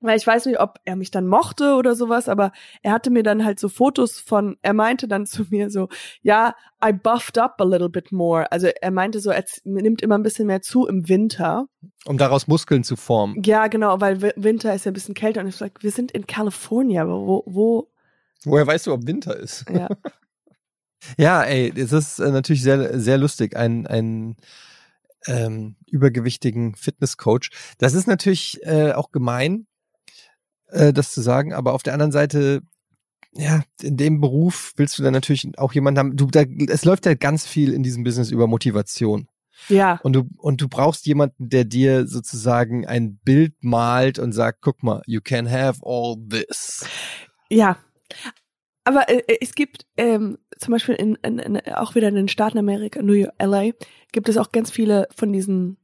[0.00, 3.22] weil ich weiß nicht, ob er mich dann mochte oder sowas, aber er hatte mir
[3.22, 5.88] dann halt so Fotos von, er meinte dann zu mir so,
[6.22, 6.54] ja,
[6.84, 8.50] I buffed up a little bit more.
[8.52, 11.66] Also er meinte so, er nimmt immer ein bisschen mehr zu im Winter.
[12.04, 13.42] um daraus Muskeln zu formen.
[13.44, 16.12] Ja, genau, weil Wi- Winter ist ja ein bisschen kälter und ich sag, wir sind
[16.12, 17.90] in California, aber wo, wo,
[18.44, 19.64] Woher weißt du, ob Winter ist?
[19.70, 19.88] ja.
[21.18, 24.36] Ja, ey, es ist äh, natürlich sehr, sehr lustig, ein, ein
[25.26, 27.50] ähm, übergewichtigen Fitnesscoach.
[27.78, 29.66] Das ist natürlich äh, auch gemein,
[30.68, 32.62] äh, das zu sagen, aber auf der anderen Seite,
[33.32, 37.06] ja, in dem Beruf willst du dann natürlich auch jemanden haben, du, da, es läuft
[37.06, 39.28] ja ganz viel in diesem Business über Motivation.
[39.68, 44.60] Ja, Und du, und du brauchst jemanden, der dir sozusagen ein Bild malt und sagt,
[44.60, 46.86] guck mal, you can have all this.
[47.50, 47.78] ja.
[48.84, 52.58] Aber äh, es gibt ähm, zum Beispiel in, in, in, auch wieder in den Staaten
[52.58, 53.72] Amerika, New York, LA,
[54.12, 55.78] gibt es auch ganz viele von diesen,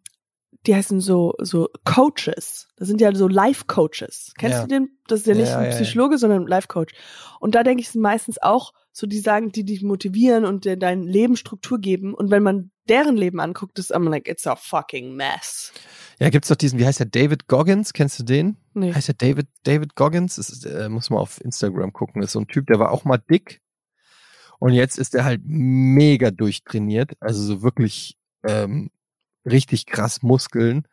[0.66, 2.68] die heißen so so Coaches.
[2.76, 4.32] Das sind ja so Life Coaches.
[4.38, 4.62] Kennst Ja.
[4.62, 4.98] du den?
[5.08, 5.76] Das ist ja nicht Ja, ein ja, ja.
[5.76, 6.94] Psychologe, sondern ein Life Coach.
[7.40, 10.76] Und da denke ich, sind meistens auch so, die sagen, die dich motivieren und dir
[10.76, 12.12] dein Leben Struktur geben.
[12.14, 15.72] Und wenn man deren Leben anguckt, ist I'm like, it's a fucking mess.
[16.18, 18.58] Ja, gibt's doch diesen, wie heißt der, David Goggins, kennst du den?
[18.74, 18.92] Nee.
[18.92, 20.36] Heißt der David, David Goggins?
[20.36, 22.20] Ist, äh, muss man auf Instagram gucken.
[22.20, 23.60] Das ist so ein Typ, der war auch mal dick.
[24.58, 27.12] Und jetzt ist er halt mega durchtrainiert.
[27.18, 28.90] Also so wirklich ähm,
[29.44, 30.86] richtig krass Muskeln.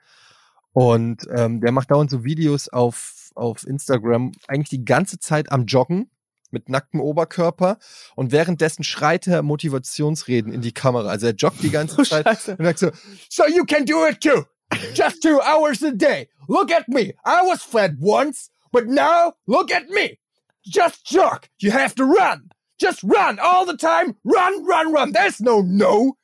[0.71, 5.65] Und ähm, der macht dauernd so Videos auf, auf Instagram, eigentlich die ganze Zeit am
[5.65, 6.11] Joggen
[6.51, 7.77] mit nacktem Oberkörper
[8.15, 11.09] und währenddessen schreit er Motivationsreden in die Kamera.
[11.09, 12.55] Also er joggt die ganze Oh, Zeit Scheiße.
[12.57, 12.91] und sagt so,
[13.29, 14.43] so you can do it too.
[14.93, 16.27] Just two hours a day.
[16.47, 17.13] Look at me.
[17.25, 20.19] I was fat once, but now look at me.
[20.63, 21.47] Just jog.
[21.59, 22.49] You have to run.
[22.79, 24.15] Just run all the time.
[24.23, 25.11] Run, run, run.
[25.11, 26.15] There's no no.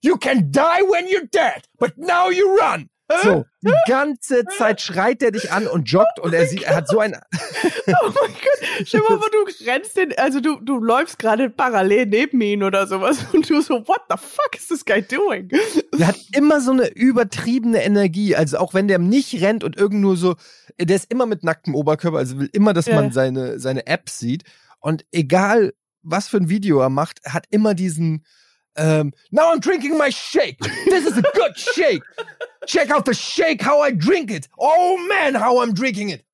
[0.00, 2.88] You can die when you're dead, but now you run.
[3.22, 6.88] So, die ganze Zeit schreit er dich an und joggt und er sieht, er hat
[6.88, 7.16] so ein,
[7.86, 8.86] Oh mein Gott.
[8.86, 12.86] Stell mal vor, du rennst den, also du, du läufst gerade parallel neben ihn oder
[12.86, 15.48] sowas und du so, what the fuck is this guy doing?
[15.98, 18.36] Der hat immer so eine übertriebene Energie.
[18.36, 20.36] Also auch wenn der nicht rennt und irgend nur so,
[20.78, 22.94] der ist immer mit nacktem Oberkörper, also will immer, dass Ja.
[22.96, 24.42] man seine, seine Apps sieht.
[24.80, 28.26] Und egal, was für ein Video er macht, er hat immer diesen,
[28.78, 30.58] ähm, now I'm drinking my shake.
[30.86, 32.02] This is a good shake.
[32.66, 34.48] Check out the shake, how I drink it.
[34.58, 36.24] Oh man, how I'm drinking it.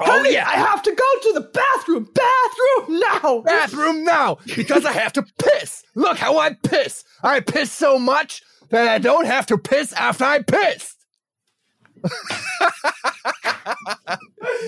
[0.00, 0.48] Oh Honey, yeah.
[0.48, 3.40] I have to go to the bathroom, bathroom now.
[3.42, 5.82] bathroom now because I have to piss.
[5.94, 7.04] Look how I piss.
[7.22, 10.97] I piss so much that I don't have to piss after I pissed.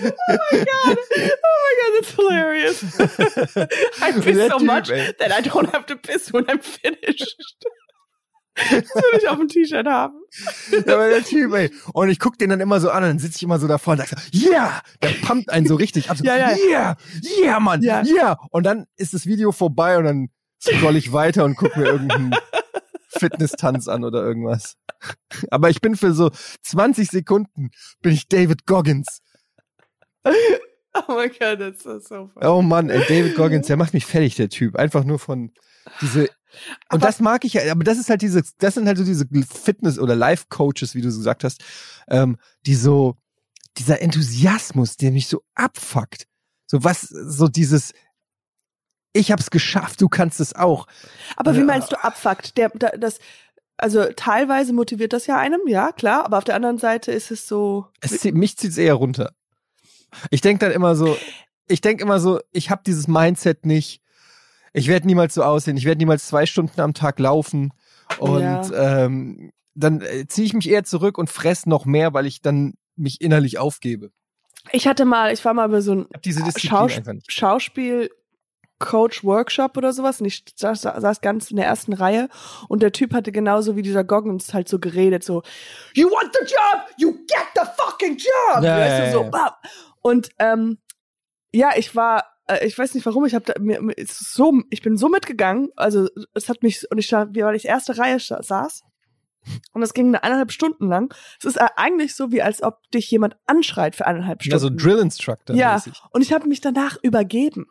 [0.03, 2.83] Oh my god, that's hilarious.
[4.01, 5.13] I piss so much ey.
[5.19, 7.37] that I don't have to piss when I'm finished.
[8.55, 10.13] Das will ich auf dem T-Shirt haben.
[10.71, 11.71] Ja, aber der Typ, ey.
[11.93, 13.93] Und ich guck den dann immer so an und dann sitze ich immer so davor
[13.93, 14.81] und sag so, yeah!
[15.01, 16.17] Der pumpt einen so richtig ab.
[16.17, 16.55] So, Ja, ja.
[16.69, 16.97] Yeah!
[17.39, 17.81] Yeah, Mann!
[17.81, 18.03] Ja.
[18.03, 18.37] Yeah!
[18.51, 20.29] Und dann ist das Video vorbei und dann
[20.61, 22.35] scroll ich weiter und guck mir irgendeinen
[23.17, 24.75] Fitness-Tanz an oder irgendwas.
[25.49, 26.31] Aber ich bin für so
[26.63, 27.69] 20 Sekunden
[28.01, 29.21] bin ich David Goggins.
[30.93, 32.45] Oh my god, that's so, so funny.
[32.45, 34.75] Oh Mann, ey, David Goggins, der macht mich fertig, der Typ.
[34.75, 35.51] Einfach nur von
[36.01, 36.23] diese.
[36.23, 36.29] Und
[36.89, 39.25] Aber- das mag ich ja, aber das ist halt diese, das sind halt so diese
[39.49, 41.63] Fitness- oder Life-Coaches, wie du so gesagt hast,
[42.09, 43.15] ähm, die so,
[43.77, 46.27] dieser Enthusiasmus, der mich so abfuckt.
[46.67, 47.93] So was, so dieses,
[49.13, 50.87] ich hab's geschafft, du kannst es auch.
[51.35, 52.57] Aber wie meinst du abfuckt?
[52.57, 53.19] Der, da, das,
[53.77, 57.47] also teilweise motiviert das ja einem, ja klar, aber auf der anderen Seite ist es
[57.47, 57.87] so.
[57.99, 59.33] Es zieht, mich zieht's eher runter.
[60.29, 61.17] Ich denk dann immer so,
[61.67, 64.01] ich denk immer so, ich hab dieses Mindset nicht.
[64.73, 65.77] Ich werde niemals so aussehen.
[65.77, 67.73] Ich werde niemals zwei Stunden am Tag laufen.
[68.19, 69.05] Und Ja.
[69.05, 72.73] ähm, dann äh, ziehe ich mich eher zurück und fress noch mehr, weil ich dann
[72.95, 74.11] mich innerlich aufgebe.
[74.71, 76.07] Ich hatte mal, ich war mal bei so einem
[76.57, 76.93] Schaus.
[77.27, 78.09] Schauspiel
[78.81, 82.27] Coach Workshop oder sowas und ich saß, saß ganz in der ersten Reihe
[82.67, 85.43] und der Typ hatte genauso wie dieser Goggins halt so geredet, so
[85.93, 88.63] You want the job, you get the fucking job.
[88.63, 89.29] Ja, weißt ja, du, so, ja.
[89.29, 89.51] bam.
[90.01, 90.79] Und ähm,
[91.53, 94.81] ja, ich war, äh, ich weiß nicht warum, ich habe da mir, mir so, ich
[94.81, 98.83] bin so mitgegangen, also es hat mich und ich weil ich erste Reihe saß
[99.73, 101.13] und das ging eine eineinhalb Stunden lang.
[101.39, 104.55] Es ist äh, eigentlich so, wie als ob dich jemand anschreit für eineinhalb Stunden.
[104.55, 105.93] Ja, so Drill Instructor Ja, mäßig.
[106.11, 107.67] und ich habe mich danach übergeben.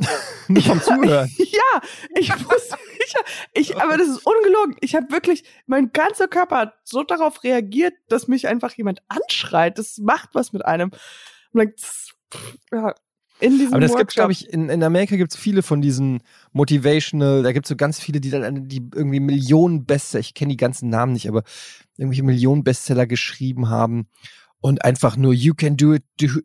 [0.48, 1.30] Nicht vom Zuhören.
[1.38, 1.80] Ja,
[2.16, 3.14] ich muss, ich,
[3.54, 4.76] ich, aber das ist ungelogen.
[4.80, 9.78] Ich habe wirklich, mein ganzer Körper hat so darauf reagiert, dass mich einfach jemand anschreit.
[9.78, 10.90] Das macht was mit einem.
[11.52, 11.72] Und dann,
[12.72, 12.94] ja,
[13.40, 17.42] in diesem Aber das gibt, glaube ich, in, in Amerika gibt's viele von diesen Motivational,
[17.42, 20.90] da gibt's so ganz viele, die dann die irgendwie Millionen Bestseller, ich kenne die ganzen
[20.90, 21.42] Namen nicht, aber
[21.96, 24.08] irgendwelche Millionen Bestseller geschrieben haben
[24.60, 26.04] und einfach nur You can do it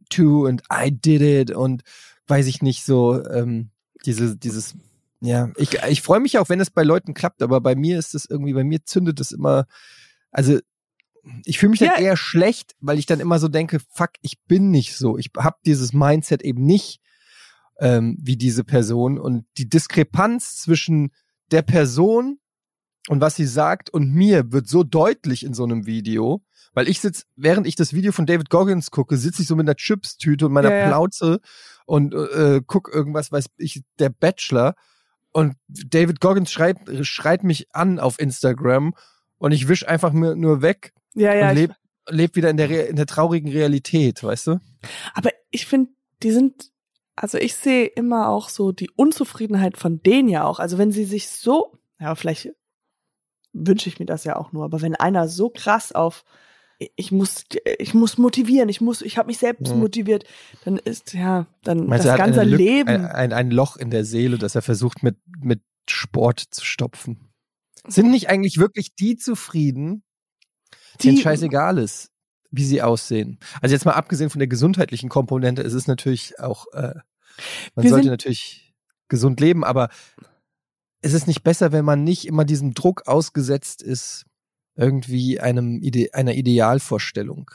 [0.09, 1.83] too and I did it und
[2.27, 3.69] weiß ich nicht so ähm,
[4.05, 4.75] diese dieses
[5.21, 8.15] ja ich ich freue mich auch wenn es bei Leuten klappt aber bei mir ist
[8.15, 9.65] es irgendwie bei mir zündet es immer
[10.31, 10.59] also
[11.43, 11.99] ich fühle mich dann Ja.
[11.99, 15.17] eher schlecht, weil ich dann immer so denke, fuck, ich bin nicht so.
[15.17, 17.01] Ich habe dieses Mindset eben nicht
[17.79, 19.17] ähm, wie diese Person.
[19.17, 21.11] Und die Diskrepanz zwischen
[21.51, 22.37] der Person
[23.07, 26.99] und was sie sagt und mir wird so deutlich in so einem Video, weil ich
[26.99, 30.45] sitz, während ich das Video von David Goggins gucke, sitze ich so mit einer Chips-Tüte
[30.45, 30.89] und meiner Ja, ja.
[31.85, 34.75] Und äh, guck irgendwas, weiß ich, der Bachelor.
[35.31, 38.93] Und David Goggins schreit, schreit mich an auf Instagram
[39.37, 41.71] und ich wisch einfach nur weg ja, ja, und leb,
[42.09, 44.59] leb wieder in der, Re in der traurigen Realität, weißt du?
[45.13, 45.91] aber ich finde,
[46.23, 46.71] die sind,
[47.15, 50.59] also ich sehe immer auch so die Unzufriedenheit von denen ja auch.
[50.59, 52.51] Also wenn sie sich so, ja, vielleicht
[53.53, 56.23] wünsche ich mir das ja auch nur, aber wenn einer so krass auf
[56.95, 57.45] ich muss,
[57.79, 59.75] ich muss motivieren, ich muss, ich habe mich selbst Ja.
[59.75, 60.25] motiviert,
[60.65, 62.89] dann ist ja, dann Meinst das ganze Lück- Leben.
[62.89, 67.29] Ein, ein, ein Loch in der Seele, das er versucht mit, mit Sport zu stopfen.
[67.87, 70.03] Sind nicht eigentlich wirklich die zufrieden,
[71.03, 72.11] denen Die- scheißegal ist,
[72.51, 73.39] wie sie aussehen?
[73.61, 76.93] Also jetzt mal abgesehen von der gesundheitlichen Komponente, es ist natürlich auch, äh,
[77.75, 78.73] man Wir sollte natürlich
[79.07, 79.89] gesund leben, aber
[81.01, 84.25] ist es nicht besser, wenn man nicht immer diesem Druck ausgesetzt ist,
[84.75, 87.51] irgendwie einem Ide einer Idealvorstellung?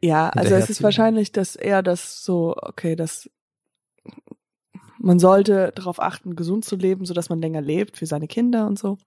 [0.00, 3.30] Ja, also es ist wahrscheinlich, dass eher das so, okay, dass
[4.98, 8.66] man sollte darauf achten, gesund zu leben, so dass man länger lebt für seine Kinder
[8.66, 8.98] und so.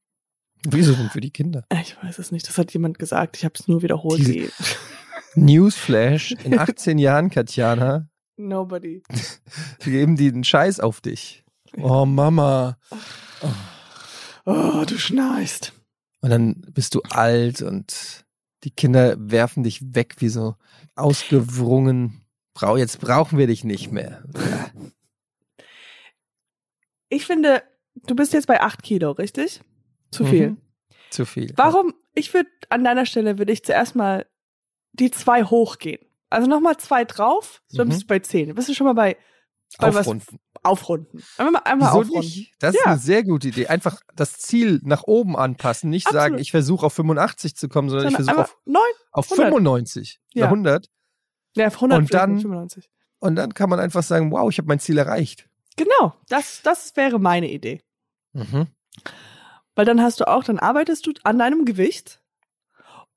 [0.68, 1.66] Wieso denn für die Kinder?
[1.82, 4.26] Ich weiß es nicht, das hat jemand gesagt, ich habe es nur wiederholt.
[4.28, 4.50] Wie
[5.36, 9.04] Newsflash, in 18 Jahren, Katjana, Nobody.
[9.84, 11.44] geben die den Scheiß auf dich.
[11.78, 12.78] Oh Mama.
[14.46, 15.74] Oh, du schnarchst.
[16.22, 18.26] Und dann bist du alt und
[18.64, 20.56] die Kinder werfen dich weg wie so
[20.96, 22.26] ausgewrungen.
[22.54, 24.24] Brau, jetzt brauchen wir dich nicht mehr.
[27.10, 27.64] ich finde,
[27.96, 29.62] du bist jetzt bei acht Kilo, richtig?
[30.12, 30.52] Zu viel.
[30.52, 30.58] Mhm.
[31.10, 31.54] Zu viel.
[31.56, 31.94] Warum?
[32.14, 34.26] Ich würde an deiner Stelle würde ich zuerst mal
[34.94, 36.06] die zwei hochgehen.
[36.30, 37.90] Also nochmal zwei drauf, so Mhm.
[37.90, 38.54] bist du bei zehn.
[38.54, 39.18] Bist du schon mal bei,
[39.80, 40.08] bei was
[40.64, 41.24] Aufrunden.
[41.38, 42.20] Einmal, einmal Wieso aufrunden.
[42.22, 42.54] nicht?
[42.60, 42.92] Das ist Ja.
[42.92, 43.68] eine sehr gute Idee.
[43.68, 45.90] Einfach das Ziel nach oben anpassen.
[45.90, 46.40] Nicht sagen, Absolut.
[46.42, 49.48] ich versuche auf 85 zu kommen, sondern ich Sondern versuche einmal auf, neun, auf 100.
[49.48, 50.44] 95 Ja.
[50.46, 50.90] oder 100.
[51.56, 52.90] ja, 100 Und dann- 95.
[53.20, 55.50] Und dann kann man einfach sagen, wow, ich habe mein Ziel erreicht.
[55.76, 57.82] Genau, das, das wäre meine Idee.
[58.34, 58.68] Mhm.
[59.76, 62.22] Weil dann hast du auch, dann arbeitest du an deinem Gewicht.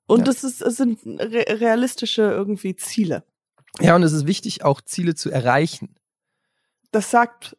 [0.05, 0.25] Und Ja.
[0.25, 3.23] das ist, es sind re realistische irgendwie Ziele.
[3.79, 5.95] Ja, und es ist wichtig, auch Ziele zu erreichen.
[6.93, 7.57] Das sagt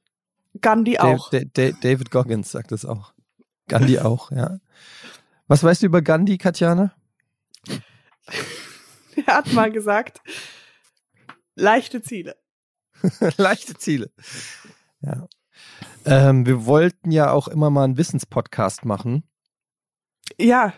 [0.62, 1.28] Gandhi auch.
[1.30, 3.12] Da- Da- David Goggins sagt das auch.
[3.68, 4.58] Gandhi auch, ja.
[5.48, 6.94] Was weißt du über Gandhi, Katjana?
[9.26, 10.20] Er hat mal gesagt,
[11.54, 12.36] leichte Ziele.
[13.36, 14.10] Leichte Ziele.
[15.00, 15.28] Ja.
[16.04, 19.22] Ähm, wir wollten ja auch immer mal einen Wissenspodcast machen.
[20.40, 20.72] Ja,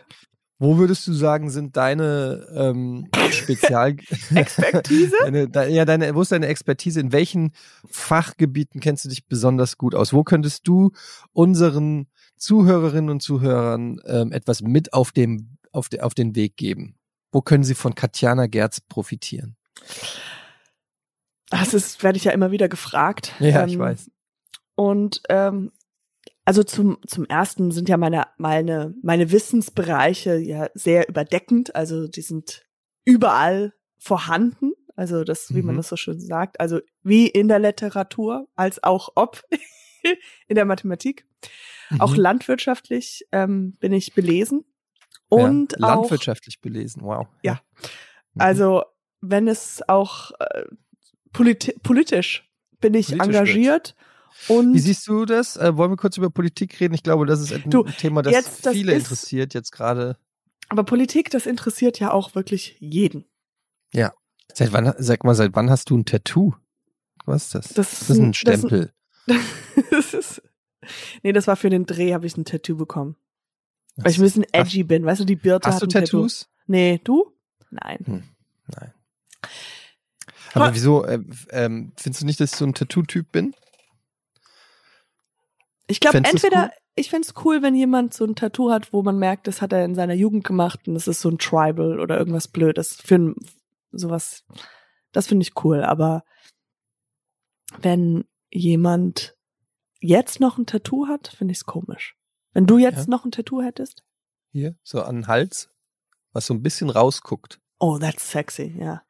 [0.59, 3.97] Wo würdest du sagen, sind deine ähm, Spezial
[4.35, 5.15] Expertise?
[5.21, 6.99] deine, de, ja, deine, wo ist deine Expertise?
[6.99, 7.53] In welchen
[7.91, 10.13] Fachgebieten kennst du dich besonders gut aus?
[10.13, 10.93] Wo könntest du
[11.33, 16.97] unseren Zuhörerinnen und Zuhörern ähm, etwas mit auf dem auf, de, auf den Weg geben?
[17.33, 19.57] Wo können sie von Katjana Gerz profitieren?
[21.51, 23.35] Das ist, werde ich ja immer wieder gefragt.
[23.41, 24.11] Ja, Ähm, ich weiß.
[24.75, 25.71] Und ähm,
[26.47, 31.75] also zum, zum ersten sind ja meine, meine, meine Wissensbereiche ja sehr überdeckend.
[31.75, 32.65] Also die sind
[33.05, 34.73] überall vorhanden.
[34.95, 35.79] Also das, wie man Mhm.
[35.79, 36.59] das so schön sagt.
[36.61, 39.43] Also wie in der Literatur, als auch ob
[40.49, 41.27] in der Mathematik.
[41.99, 42.21] Auch Mhm.
[42.21, 44.65] landwirtschaftlich ähm, bin ich belesen.
[45.29, 47.27] Und ja, auch, landwirtschaftlich belesen, wow.
[47.43, 47.61] Ja.
[48.35, 48.41] Mhm.
[48.41, 48.85] also
[49.21, 50.65] wenn es auch äh,
[51.33, 52.49] politi politisch
[52.81, 53.97] bin ich Politisch engagiert.
[54.49, 55.57] Und Wie siehst du das?
[55.57, 56.95] Äh, wollen wir kurz über Politik reden?
[56.95, 60.17] Ich glaube, das ist ein Du, Thema, das jetzt, das viele ist- interessiert jetzt gerade.
[60.69, 63.25] Aber Politik, das interessiert ja auch wirklich jeden.
[64.55, 66.55] Seit wann, sag mal, seit wann hast du ein Tattoo?
[67.27, 67.69] Was ist das?
[67.75, 68.93] Das Das ist ein Stempel.
[69.91, 70.43] das ist,
[71.23, 73.17] nee, das war für den Dreh, habe ich ein Tattoo bekommen.
[73.97, 75.05] Weil ich ein bisschen edgy bin.
[75.05, 76.19] Weißt du, die Birte Hast hat du ein Tattoo.
[76.19, 76.49] Tattoos?
[76.69, 77.33] Nee, du?
[77.71, 78.25] Nein.
[78.69, 78.93] Nein.
[80.55, 81.19] Aber wieso, äh,
[81.51, 83.55] ähm, findest du nicht, dass ich so ein Tattoo-Typ bin?
[85.89, 86.71] Ich glaube, entweder, cool?
[86.97, 89.85] ich find's cool, wenn jemand so ein Tattoo hat, wo man merkt, das hat er
[89.85, 92.97] in seiner Jugend gemacht und das ist so ein Tribal oder irgendwas Blödes.
[92.97, 93.35] Für ein,
[93.93, 94.45] sowas,
[95.13, 95.83] das finde ich cool.
[95.85, 96.25] Aber
[97.81, 99.37] wenn jemand
[100.01, 102.17] jetzt noch ein Tattoo hat, finde ich's komisch.
[102.53, 103.11] Wenn du jetzt Ja.
[103.11, 104.03] noch ein Tattoo hättest?
[104.53, 105.71] Hier, so an den Hals,
[106.33, 107.61] was so ein bisschen rausguckt.
[107.79, 109.03] Oh, that's sexy, ja.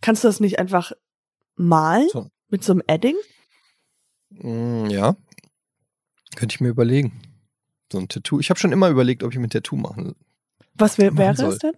[0.00, 0.92] Kannst du das nicht einfach
[1.56, 2.30] malen So.
[2.48, 3.16] mit so einem Edding?
[4.30, 5.16] Mm, ja.
[6.40, 7.20] Könnte ich mir überlegen.
[7.92, 8.40] So ein Tattoo.
[8.40, 10.14] Ich habe schon immer überlegt, ob ich mir ein Tattoo machen
[10.74, 11.52] Was wär, Machen wäre soll.
[11.52, 11.74] es denn?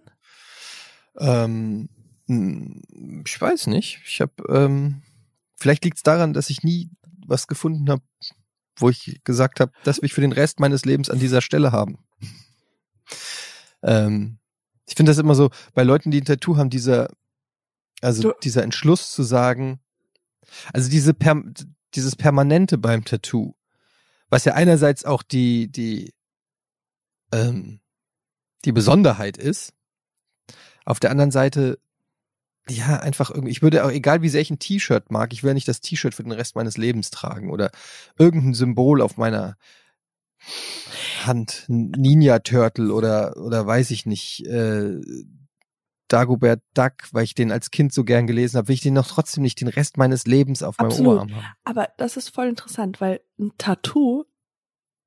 [2.29, 3.99] Ähm, ich weiß nicht.
[4.05, 5.01] Ich habe, ähm,
[5.57, 6.89] vielleicht liegt es daran, dass ich nie
[7.27, 8.01] was gefunden habe,
[8.77, 11.73] wo ich gesagt habe, das will ich für den Rest meines Lebens an dieser Stelle
[11.73, 11.97] haben.
[13.83, 14.37] ähm,
[14.87, 17.09] ich finde das immer so, bei Leuten, die ein Tattoo haben, dieser,
[18.01, 19.81] also Du- dieser Entschluss zu sagen,
[20.71, 21.43] also diese per,
[21.95, 23.55] dieses Permanente beim Tattoo,
[24.33, 26.11] was ja einerseits auch die, die,
[27.31, 27.81] ähm,
[28.65, 29.73] die Besonderheit ist,
[30.85, 31.77] auf der anderen Seite,
[32.67, 35.53] ja, einfach irgendwie, ich würde auch, egal wie sehr ich ein T-Shirt mag, ich will
[35.53, 37.69] nicht das T-Shirt für den Rest meines Lebens tragen oder
[38.17, 39.55] irgendein Symbol auf meiner
[41.23, 44.99] Hand, Ninja Turtle oder, oder weiß ich nicht, äh,
[46.13, 49.07] Dagobert Duck, weil ich den als Kind so gern gelesen habe, will ich den noch
[49.07, 51.11] trotzdem nicht den Rest meines Lebens auf meinem Absolut.
[51.21, 51.45] Oberarm haben.
[51.63, 54.25] Aber das ist voll interessant, weil ein Tattoo,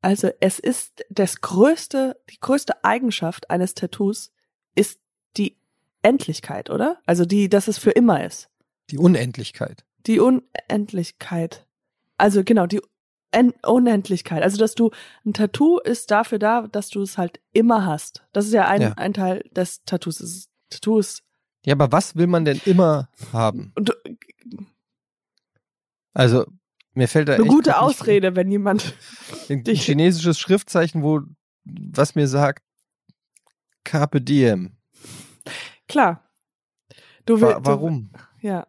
[0.03, 4.33] also es ist das größte, die größte Eigenschaft eines Tattoos
[4.75, 4.99] ist
[5.37, 5.57] die
[6.03, 6.99] Endlichkeit, oder?
[7.07, 8.49] Also die, dass es für immer ist.
[8.91, 9.85] Die Unendlichkeit.
[10.07, 11.67] Die Unendlichkeit.
[12.19, 12.81] Also genau, die
[13.33, 14.43] En Unendlichkeit.
[14.43, 14.91] Also dass du,
[15.25, 18.25] ein Tattoo ist dafür da, dass du es halt immer hast.
[18.33, 18.93] Das ist ja ein, Ja.
[18.93, 20.21] ein Teil des Tattoos.
[20.21, 21.23] Es ist- Tattoos.
[21.65, 23.73] Ja, aber was will man denn immer haben?
[23.75, 23.93] Und du,
[26.15, 26.47] Also,
[26.95, 28.95] mir fällt da eine gute Ausrede, wenn jemand
[29.49, 31.21] Ein chinesisches Schriftzeichen, wo
[31.65, 32.63] was mir sagt
[33.85, 34.77] Carpe diem.
[35.89, 36.29] Klar.
[37.25, 38.11] Du Wa willst, warum?
[38.13, 38.67] Du, ja.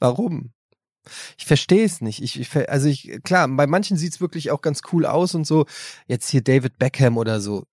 [0.00, 0.52] Warum?
[1.36, 2.22] Ich verstehe es nicht.
[2.22, 5.66] Ich, ich also ich klar, bei manchen sieht's wirklich auch ganz cool aus und so.
[6.06, 7.66] Jetzt hier David Beckham oder so.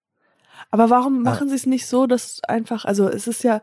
[0.70, 3.62] Aber warum machen sie es nicht so, dass einfach, also es ist ja,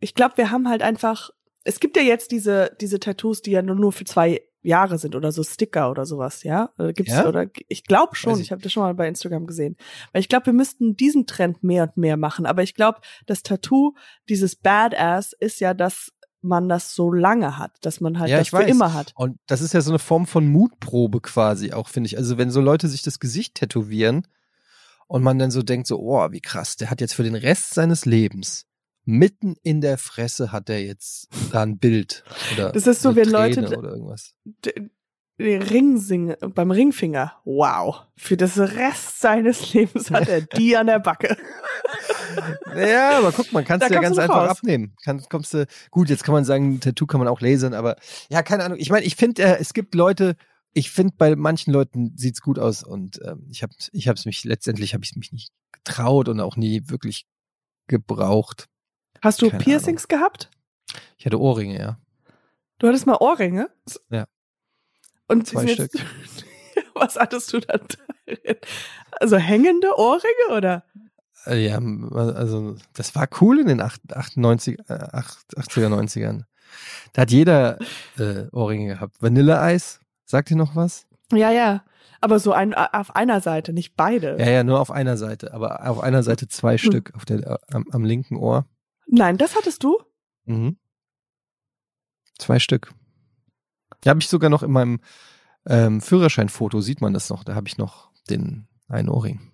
[0.00, 1.30] ich glaube, wir haben halt einfach,
[1.64, 5.14] es gibt ja jetzt diese, diese Tattoos, die ja nur, nur für zwei Jahre sind
[5.14, 6.70] oder so Sticker oder sowas, ja?
[6.78, 7.28] Oder gibt's Ja?
[7.28, 9.76] oder ich glaube schon, Weiß ich, ich habe das schon mal bei Instagram gesehen.
[10.12, 13.42] Weil ich glaube, wir müssten diesen Trend mehr und mehr machen, aber ich glaube, das
[13.42, 13.94] Tattoo,
[14.28, 18.48] dieses Badass ist ja, dass man das so lange hat, dass man halt Ja, das
[18.48, 18.70] für weiß.
[18.70, 19.12] immer hat.
[19.16, 22.18] Und das ist ja so eine Form von Mutprobe quasi auch, finde ich.
[22.18, 24.26] Also wenn so Leute sich das Gesicht tätowieren
[25.06, 27.74] und man dann so denkt, so, oh, wie krass, der hat jetzt für den Rest
[27.74, 28.64] seines Lebens
[29.08, 32.24] mitten in der Fresse hat er jetzt da ein Bild.
[32.54, 34.34] Oder Das ist so, wenn Leute- oder irgendwas.
[34.44, 34.90] D-
[35.38, 37.34] Den Ring singen, beim Ringfinger.
[37.44, 38.02] Wow.
[38.16, 41.36] Für das Rest seines Lebens hat er die an der Backe.
[42.76, 44.94] Ja, aber guck, man kannst Da du ja ganz du einfach abnehmen.
[45.04, 47.96] Kann, kommst du, gut, jetzt kann man sagen, Tattoo kann man auch lasern, aber
[48.28, 48.78] ja, keine Ahnung.
[48.78, 50.36] Ich meine, ich finde, äh, es gibt Leute,
[50.76, 54.44] ich finde, bei manchen Leuten sieht's gut aus und ähm, ich habe ich hab's mich,
[54.44, 57.26] letztendlich habe ich mich nicht getraut und auch nie wirklich
[57.86, 58.68] gebraucht.
[59.22, 60.50] Hast du Keine Piercings gehabt?
[61.16, 61.98] Ich hatte Ohrringe, ja.
[62.78, 63.70] Du hattest mal Ohrringe?
[64.10, 64.26] Ja.
[65.28, 65.96] Und Zwei jetzt,
[66.94, 68.56] was hattest du da drin?
[69.12, 70.84] Also hängende Ohrringe oder?
[71.46, 76.42] Äh, Ja, also das war cool in den 8, 98, äh, 8, 80er, 90ern.
[77.14, 77.78] Da hat jeder
[78.18, 79.22] äh, Ohrringe gehabt.
[79.22, 81.06] Vanilleeis, sagt ihr noch was?
[81.32, 81.82] Ja, ja.
[82.20, 84.36] Aber so ein, auf einer Seite, nicht beide.
[84.38, 87.58] Ja, ja, nur auf einer Seite, aber auf einer Seite zwei Stück auf der, äh,
[87.72, 88.66] am, am linken Ohr.
[89.06, 89.98] Nein, das hattest du?
[90.44, 90.76] Mhm.
[92.38, 92.92] Zwei Stück.
[94.00, 95.00] Da habe ich sogar noch in meinem
[95.66, 99.52] ähm, Führerscheinfoto, sieht man das noch, da habe ich noch den einen Ohrring.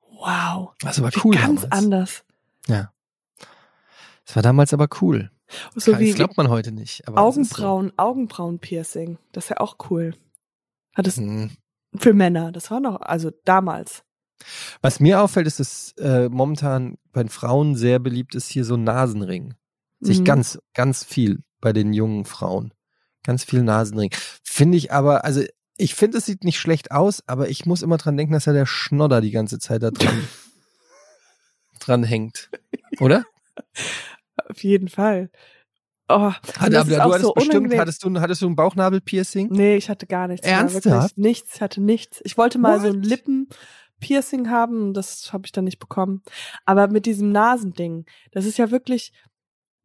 [0.00, 0.74] Wow.
[0.80, 1.72] Das war cool ganz damals.
[1.72, 2.24] anders.
[2.66, 2.92] Ja.
[4.26, 5.30] Das war damals aber cool.
[5.74, 7.00] So das wie glaubt man heute nicht.
[7.00, 7.16] Es ist so.
[7.16, 9.18] Augenbrauen, Augenbrauen-Piercing.
[9.32, 10.14] Das ist ja auch cool.
[10.94, 11.50] Hattest Mhm.
[11.96, 12.52] für Männer.
[12.52, 14.02] Das war noch, also damals.
[14.82, 18.74] Was mir auffällt, ist, dass äh, momentan bei den Frauen sehr beliebt ist hier so
[18.74, 19.54] ein Nasenring.
[20.00, 20.24] Sich Mhm.
[20.24, 22.72] ganz, ganz viel bei den jungen Frauen.
[23.24, 24.10] Ganz viel Nasenring.
[24.42, 25.42] Finde ich aber, also
[25.76, 28.52] ich finde, es sieht nicht schlecht aus, aber ich muss immer dran denken, dass ja
[28.52, 30.28] der Schnodder die ganze Zeit da dran,
[31.80, 32.50] dran hängt.
[33.00, 33.24] Oder?
[34.64, 35.30] Jeden Fall.
[36.08, 37.80] Oh, Hatte, das aber du hattest so bestimmt, unangenehm.
[37.80, 39.48] hattest du, hattest du ein Bauchnabelpiercing?
[39.50, 40.46] Nee, ich hatte gar nichts.
[40.46, 41.16] Ernsthaft?
[41.16, 42.20] Nichts, ich hatte nichts.
[42.24, 43.06] Ich wollte mal so ein What?
[43.06, 46.22] Lippenpiercing haben, das habe ich dann nicht bekommen.
[46.66, 49.12] Aber mit diesem Nasending, das ist ja wirklich,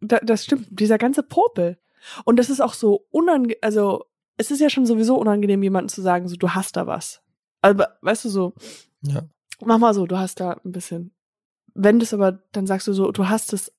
[0.01, 1.77] da, das stimmt, dieser ganze Popel.
[2.25, 4.03] Und das ist auch so unangenehm, also
[4.37, 7.21] es ist ja schon sowieso unangenehm, jemandem zu sagen, so du hast da was.
[7.61, 8.53] Aber weißt du so,
[9.03, 9.23] Ja.
[9.61, 11.13] mach mal so, du hast da ein bisschen.
[11.73, 13.71] Wenn das aber, dann sagst du so, du hast es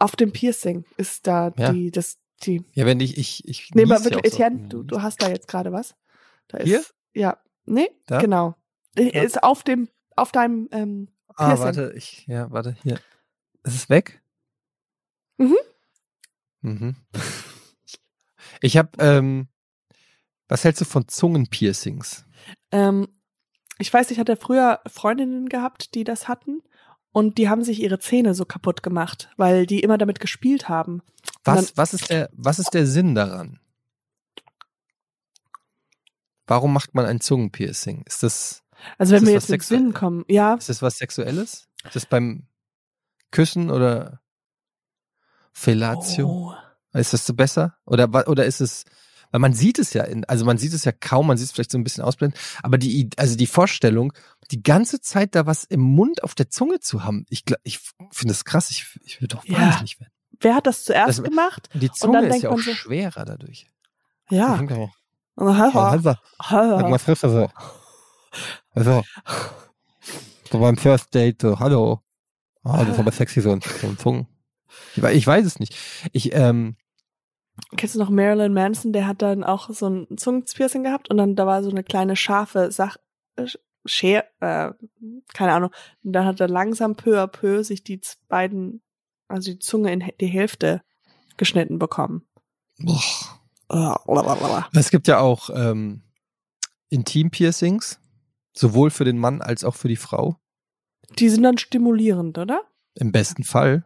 [0.00, 1.72] auf dem Piercing, ist da Ja.
[1.72, 3.70] die, das, die Ja, wenn ich, ich, ich.
[3.74, 4.42] Nee, aber wirklich, auch so.
[4.44, 5.94] Etienne, du, du hast da jetzt gerade was.
[6.48, 6.84] Da ist, Hier?
[7.14, 7.38] Ja.
[7.64, 8.18] Nee, Da?
[8.18, 8.54] genau.
[8.96, 9.22] Äh, Ja.
[9.22, 11.64] Ist auf dem, auf deinem, ähm, Ah, Piercing.
[11.64, 12.98] warte, ich, ja, warte, hier.
[13.64, 14.22] Ist es weg?
[15.38, 15.56] Mhm.
[16.62, 16.96] Mhm.
[18.62, 19.48] Ich habe, ähm,
[20.48, 22.24] was hältst du von Zungenpiercings?
[22.72, 23.06] ähm,
[23.78, 26.62] ich weiß, ich hatte früher Freundinnen gehabt, die das hatten.
[27.16, 31.00] Und die haben sich ihre Zähne so kaputt gemacht, weil die immer damit gespielt haben.
[31.44, 33.58] Was, was ist der, was ist der Sinn daran?
[36.46, 38.02] Warum macht man ein Zungenpiercing?
[38.04, 38.64] Ist das,
[38.98, 41.68] Also wenn wir jetzt was Sinn kommen, ja, ist das was Sexuelles?
[41.84, 42.48] Ist das beim
[43.30, 44.20] Küssen oder
[45.54, 46.28] Fellatio?
[46.28, 46.98] Oh.
[46.98, 47.78] Ist das so besser?
[47.86, 48.84] Oder, oder ist es,
[49.30, 51.52] weil man sieht es ja, in, also man sieht es ja kaum, man sieht es
[51.52, 54.12] vielleicht so ein bisschen ausblenden, aber die, also die Vorstellung,
[54.50, 57.80] die ganze Zeit da was im Mund auf der Zunge zu haben, ich, ich
[58.12, 59.58] finde das krass, ich, ich würde doch Ja.
[59.58, 60.10] wahnsinnig werden.
[60.40, 61.68] Wer hat das zuerst Das- gemacht?
[61.74, 63.66] Die Zunge ist ja auch so- schwerer dadurch.
[64.30, 64.54] Ja.
[64.56, 66.14] Also,
[67.28, 67.48] so.
[68.74, 69.02] Also,
[70.50, 72.00] so beim First Date, so, hallo.
[72.62, 74.26] Ah, das ist aber sexy, so ein, so ein Zungen.
[74.94, 75.76] Ich, ich weiß es nicht.
[76.12, 76.76] Ich, ähm,
[77.76, 78.92] Kennst du noch Marilyn Manson?
[78.92, 82.16] Der hat dann auch so ein Zungenpiercing gehabt und dann da war so eine kleine
[82.16, 82.96] scharfe Sach
[83.36, 83.46] äh,
[83.84, 84.72] Schere, äh,
[85.32, 85.70] keine Ahnung.
[86.02, 88.82] Und dann hat er langsam peu à peu sich die beiden,
[89.28, 90.82] also die Zunge in die Hälfte
[91.36, 92.26] geschnitten bekommen.
[92.78, 94.00] boah.
[94.72, 94.78] Äh.
[94.78, 96.02] Es gibt ja auch ähm,
[96.88, 98.00] Intim-Piercings,
[98.52, 100.36] sowohl für den Mann als auch für die Frau.
[101.18, 102.62] Die sind dann stimulierend, oder?
[102.94, 103.84] Im besten Fall.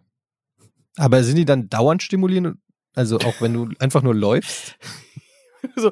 [0.96, 2.58] Aber sind die dann dauernd stimulierend?
[2.94, 4.76] Also auch wenn du einfach nur läufst?
[5.76, 5.90] so,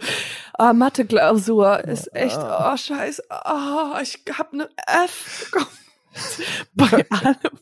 [0.55, 2.72] ah, Mathe-Klausur ist echt, Ah.
[2.72, 5.66] oh, scheiße, oh, ich hab ne F bekommen.
[6.74, 7.59] Bei allem.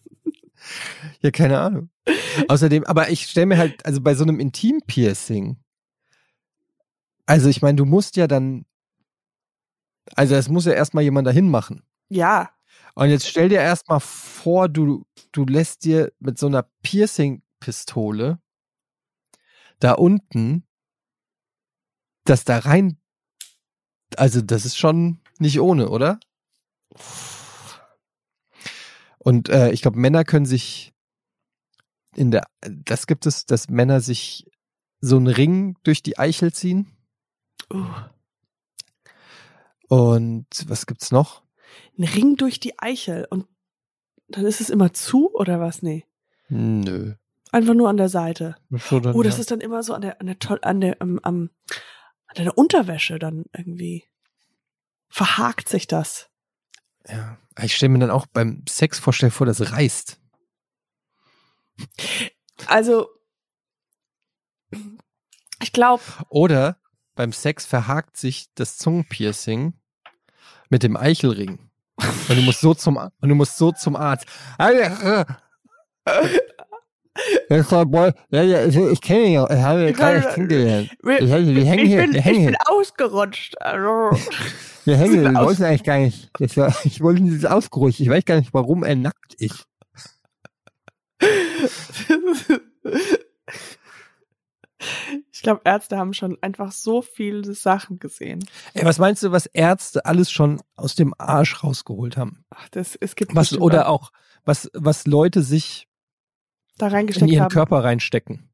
[1.21, 1.91] Ja, keine Ahnung.
[2.49, 5.57] Außerdem, aber ich stelle mir halt, also bei so einem Intim-Piercing,
[7.27, 8.65] also ich meine, du musst ja dann,
[10.15, 11.83] also es muss ja erstmal jemand dahin machen.
[12.09, 12.51] Ja,
[12.95, 18.39] Und jetzt stell dir erstmal vor, du, du lässt dir mit so einer Piercing-Pistole
[19.79, 20.67] da unten
[22.25, 22.99] das da rein,
[24.17, 26.19] also das ist schon nicht ohne, oder?
[29.19, 30.93] Und äh, ich glaube, Männer können sich
[32.15, 34.49] in der, das gibt es, dass Männer sich
[35.01, 36.91] so einen Ring durch die Eichel ziehen.
[37.73, 37.85] Uh,
[39.89, 41.47] Und was gibt's noch?
[41.99, 43.47] ein Ring durch die Eichel und
[44.29, 45.83] dann ist es immer zu oder was?
[45.83, 46.05] Nee.
[46.49, 47.15] Nö.
[47.53, 48.57] Einfach nur an der Seite.
[48.71, 49.41] So dann, Oh, das ja.
[49.41, 51.51] ist dann immer so an der, an der, an der, am, am,
[52.27, 54.05] an der Unterwäsche dann irgendwie.
[55.09, 56.29] Verhakt sich das.
[57.09, 57.39] ja.
[57.63, 60.21] Ich stelle mir dann auch beim Sex vorstellen vor, das reißt.
[62.67, 63.09] Also,
[65.63, 66.79] ich glaube, Oder
[67.15, 69.73] beim Sex verhakt sich das Zungenpiercing
[70.69, 71.71] mit dem Eichelring.
[71.97, 74.27] Und du musst so zum, und du musst so zum Arzt.
[77.49, 80.35] Das war Boy, ja, ja, also ich kenne ihn ja, ich habe ihn gerade erst
[80.35, 80.91] kennengelernt.
[80.91, 83.61] Ich, hab- wir hängen ich, hier, bin, wir ich bin hier, ausgerutscht.
[83.61, 84.11] Also,
[84.85, 86.31] wir hängen hier, wir aus- wollten eigentlich gar nicht.
[86.39, 88.01] Das war, ich wollte dieses ausgerutscht.
[88.01, 89.67] Ich weiß gar nicht, warum er nackt ist.
[95.33, 98.45] ich glaube, Ärzte haben schon einfach so viele Sachen gesehen.
[98.75, 102.45] Ey, was meinst du, was Ärzte alles schon aus dem Arsch rausgeholt haben?
[102.51, 104.13] Ach, das, es gibt Was, oder auch,
[104.45, 105.86] was, was Leute sich
[106.79, 107.51] da in reingesteckt ihren haben.
[107.53, 108.49] Körper reinstecken?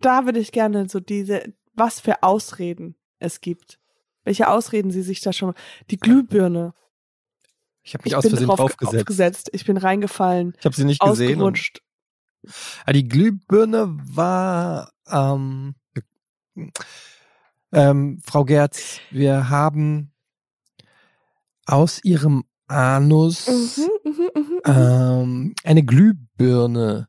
[0.00, 3.78] Da würde ich gerne so diese, was für Ausreden es gibt.
[4.24, 5.54] Welche Ausreden sie sich da schon.
[5.90, 6.74] Die Glühbirne.
[7.82, 8.96] Ich habe mich Ich aus Versehen drauf draufgesetzt.
[9.02, 9.50] aufgesetzt.
[9.52, 10.54] Ich bin reingefallen.
[10.58, 11.40] Ich habe sie nicht gesehen.
[11.40, 11.82] Und, Ausgerutscht.
[12.84, 15.76] ah, die Glühbirne war ähm,
[17.72, 20.12] ähm, Frau Gerz, wir haben
[21.66, 24.60] aus ihrem Anus Mhm, mhm, mhm, mhm.
[24.64, 27.08] ähm, eine Glühbirne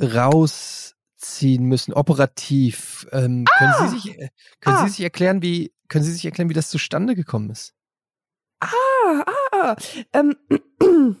[0.00, 3.06] rausziehen müssen, operativ.
[3.12, 4.28] Ähm, können Sie sich äh,
[4.60, 4.84] können Ah.
[4.86, 7.74] Sie sich erklären, wie können Sie sich erklären, wie das zustande gekommen ist?
[8.60, 9.76] Ah, ah,
[10.12, 10.36] ähm,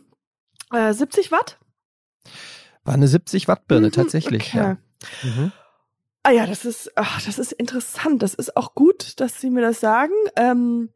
[0.72, 1.58] äh, 70 Watt?
[2.84, 4.48] War eine 70 Watt Birne Mhm, tatsächlich.
[4.54, 4.58] okay.
[4.58, 4.76] Ja.
[5.22, 5.52] Mhm.
[6.24, 8.22] Ah ja, das ist, ach, das ist interessant.
[8.22, 10.12] Das ist auch gut, dass Sie mir das sagen.
[10.36, 10.90] Ähm,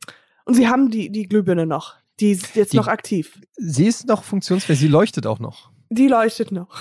[0.44, 1.96] und Sie haben die, die Glühbirne noch.
[2.20, 3.40] Die ist jetzt Die- noch aktiv.
[3.56, 5.70] Sie ist noch funktionsfähig, sie leuchtet auch noch.
[5.90, 6.78] Die leuchtet noch.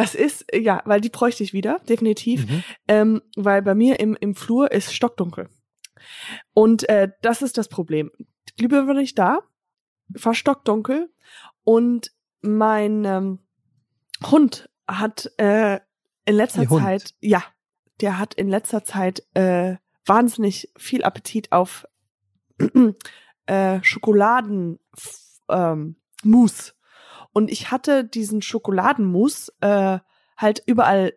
[0.00, 2.48] Das ist, ja, weil die bräuchte ich wieder, definitiv.
[2.48, 2.64] Mhm.
[2.88, 5.50] Ähm, weil bei mir im, im Flur ist stockdunkel.
[6.54, 8.10] Und äh, das ist das Problem.
[8.18, 9.40] Die Glühbirne war nicht da,
[10.08, 11.12] war stockdunkel
[11.64, 13.40] und mein ähm,
[14.24, 15.80] Hund hat äh,
[16.24, 16.82] in letzter Ihr Hund?
[16.82, 17.44] Zeit, ja,
[18.00, 19.76] der hat in letzter Zeit äh,
[20.06, 21.86] wahnsinnig viel Appetit auf
[23.44, 24.78] äh, Schokoladen
[25.50, 26.72] ähm, Mousse.
[27.32, 29.98] Und ich hatte diesen Schokoladenmousse äh,
[30.36, 31.12] halt überall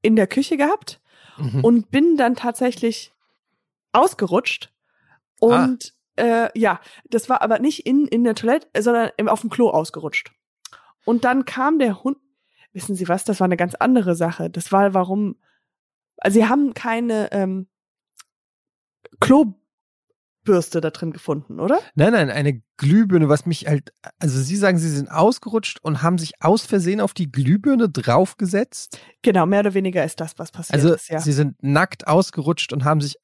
[0.00, 1.00] in der Küche gehabt
[1.38, 1.64] Mhm.
[1.64, 3.12] und bin dann tatsächlich
[3.92, 4.72] ausgerutscht.
[5.40, 9.70] Und äh, ja, das war aber nicht in, in der Toilette, sondern auf dem Klo
[9.70, 10.30] ausgerutscht.
[11.04, 12.18] Und dann kam der Hund.
[12.72, 13.24] Wissen Sie was?
[13.24, 14.50] Das war eine ganz andere Sache.
[14.50, 15.36] Das war warum.
[16.16, 17.68] Also sie haben keine ähm,
[20.44, 21.80] Klobürste da drin gefunden, oder?
[21.94, 26.18] Nein, nein, eine Glühbirne, was mich halt, also Sie sagen, Sie sind ausgerutscht und haben
[26.18, 28.98] sich aus Versehen auf die Glühbirne draufgesetzt.
[29.22, 31.20] Genau, mehr oder weniger ist das, was passiert Also ist, ja.
[31.20, 33.16] Sie sind nackt ausgerutscht und haben sich,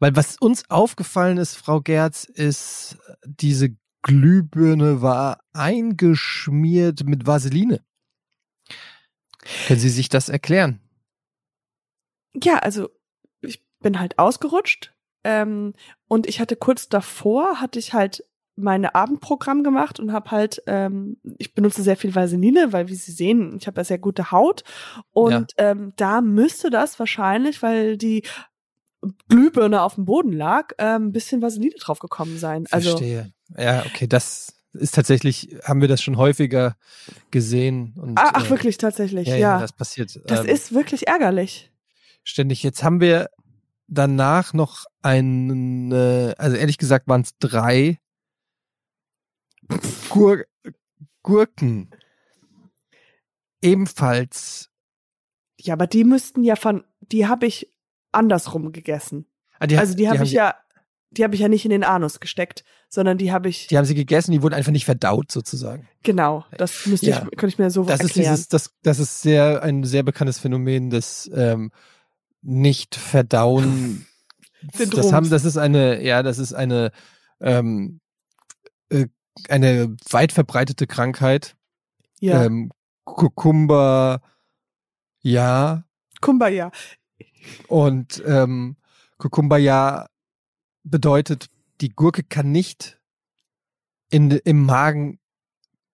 [0.00, 7.84] weil was uns aufgefallen ist, Frau Gerz, ist, diese Glühbirne war eingeschmiert mit Vaseline.
[9.66, 10.80] Können Sie sich das erklären?
[12.42, 12.90] Ja, also
[13.40, 14.95] ich bin halt ausgerutscht
[15.26, 15.74] ähm,
[16.06, 18.22] und ich hatte kurz davor hatte ich halt
[18.54, 23.12] meine Abendprogramm gemacht und habe halt ähm, ich benutze sehr viel Vaseline, weil wie Sie
[23.12, 24.62] sehen, ich habe ja sehr gute Haut
[25.10, 28.22] und ähm, da müsste das wahrscheinlich, weil die
[29.28, 32.66] Glühbirne auf dem Boden lag, ähm, ein bisschen Vaseline drauf gekommen sein.
[32.70, 33.32] Also Verstehe.
[33.58, 36.76] Ja, okay, das ist tatsächlich, haben wir das schon häufiger
[37.30, 37.94] gesehen.
[38.00, 39.40] Und, ah, ach äh, wirklich tatsächlich, Ja, ja.
[39.40, 40.20] ja, das passiert.
[40.26, 41.72] das ähm, ist wirklich ärgerlich.
[42.22, 42.62] ständig.
[42.62, 43.28] Jetzt haben wir
[43.88, 47.98] danach noch einen, äh, also ehrlich gesagt waren es drei
[50.10, 50.44] Gur
[51.22, 51.90] Gurken.
[53.62, 54.70] Ebenfalls.
[55.58, 57.72] Ja, aber die müssten ja von, die habe ich
[58.12, 59.26] andersrum gegessen.
[59.58, 60.54] Ah, die, also die habe ich ja,
[61.10, 63.86] die habe ich ja nicht in den Anus gesteckt, sondern die habe ich, Die haben
[63.86, 65.88] sie gegessen, die wurden einfach nicht verdaut sozusagen.
[66.02, 67.22] genau, das müsste Ja.
[67.30, 68.34] ich, könnte ich mir so Das ist erklären.
[68.34, 71.72] dieses, das, das ist sehr ein sehr bekanntes Phänomen des ähm,
[72.46, 74.06] nicht verdauen.
[74.92, 76.92] das haben, das ist eine, ja, das ist eine
[77.40, 78.00] ähm,
[78.88, 79.06] äh,
[79.48, 81.56] eine weit verbreitete Krankheit.
[82.20, 82.70] ja, Ähm,
[83.04, 84.20] Kukumba,
[85.20, 85.84] ja,
[86.20, 86.72] Kumbaya.
[87.68, 88.76] Und ähm,
[89.18, 90.08] Kukumbaya
[90.82, 92.98] bedeutet, die Gurke kann nicht
[94.10, 95.18] in, im Magen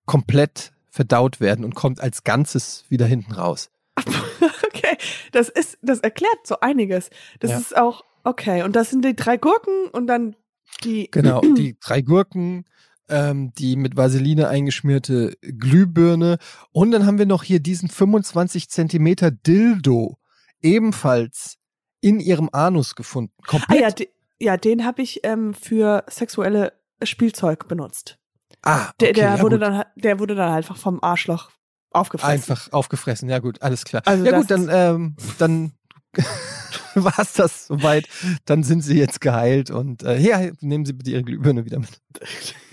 [0.06, 3.70] komplett verdaut werden und kommt als Ganzes wieder hinten raus.
[5.32, 7.10] das ist, das erklärt so einiges.
[7.40, 7.58] Das Ja.
[7.58, 10.36] ist auch, okay, und das sind die drei Gurken und dann
[10.84, 11.06] die.
[11.10, 12.64] Genau, die drei Gurken,
[13.08, 16.38] ähm, die mit Vaseline eingeschmierte Glühbirne
[16.72, 20.18] und dann haben wir noch hier diesen 25 Zentimeter Dildo,
[20.62, 21.58] ebenfalls
[22.00, 23.32] in ihrem Anus gefunden.
[23.42, 23.80] Ah Komplett.
[23.80, 24.08] ja, die,
[24.40, 26.72] ja, den habe ich ähm, für sexuelle
[27.02, 28.18] Spielzeug benutzt.
[28.62, 29.62] ah, Der, okay, der ja wurde gut.
[29.68, 31.50] dann, der wurde dann einfach vom Arschloch
[31.92, 32.32] aufgefressen.
[32.32, 34.02] Einfach aufgefressen, ja gut, alles klar.
[34.06, 35.72] Also ja gut, dann, ähm, dann
[36.94, 38.08] war's das soweit.
[38.44, 42.02] Dann sind sie jetzt geheilt und äh, ja, nehmen Sie bitte Ihre Glühbirne wieder mit.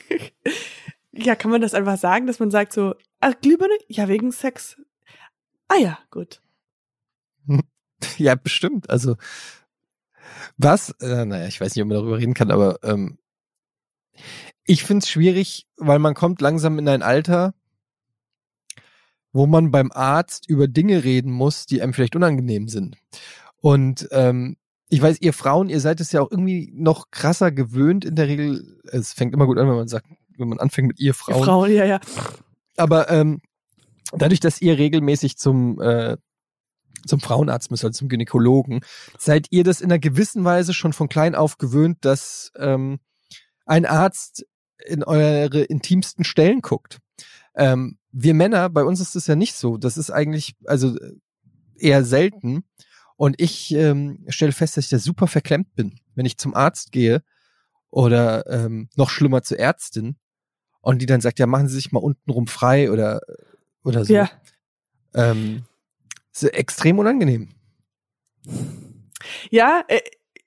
[1.11, 3.73] ja, kann man das einfach sagen, dass man sagt so, ach, Glühbirne?
[3.87, 4.77] Ja, wegen Sex.
[5.67, 6.41] Ah ja, gut.
[8.17, 8.89] Ja, bestimmt.
[8.89, 9.17] Also
[10.57, 13.17] was, äh, naja, ich weiß nicht, ob man darüber reden kann, aber ähm,
[14.63, 17.53] ich find's schwierig, weil man kommt langsam in ein Alter,
[19.31, 22.97] wo man beim Arzt über Dinge reden muss, die einem vielleicht unangenehm sind.
[23.61, 24.57] Und ähm,
[24.89, 28.27] ich weiß, ihr Frauen, ihr seid es ja auch irgendwie noch krasser gewöhnt in der
[28.27, 28.79] Regel.
[28.91, 30.07] Es fängt immer gut an, wenn man sagt,
[30.37, 31.43] wenn man anfängt mit ihr Frauen.
[31.43, 31.99] Frauen, ja, ja.
[32.77, 33.41] Aber ähm,
[34.13, 36.17] dadurch, dass ihr regelmäßig zum äh,
[37.05, 38.81] zum Frauenarzt müsst, also zum Gynäkologen,
[39.17, 42.99] seid ihr das in einer gewissen Weise schon von klein auf gewöhnt, dass ähm,
[43.65, 44.45] ein Arzt
[44.85, 46.99] in eure intimsten Stellen guckt.
[47.55, 49.77] Ähm, wir Männer, bei uns ist das ja nicht so.
[49.77, 50.97] Das ist eigentlich also
[51.77, 52.63] eher selten.
[53.15, 56.91] Und ich ähm, stelle fest, dass ich da super verklemmt bin, wenn ich zum Arzt
[56.91, 57.21] gehe
[57.89, 60.15] oder ähm, noch schlimmer zur Ärztin
[60.81, 63.21] und die dann sagt, ja, machen Sie sich mal untenrum frei oder
[63.83, 64.13] oder so.
[64.13, 64.29] Ja.
[65.13, 65.63] Ähm,
[66.31, 67.49] ist extrem unangenehm.
[69.49, 69.83] Ja,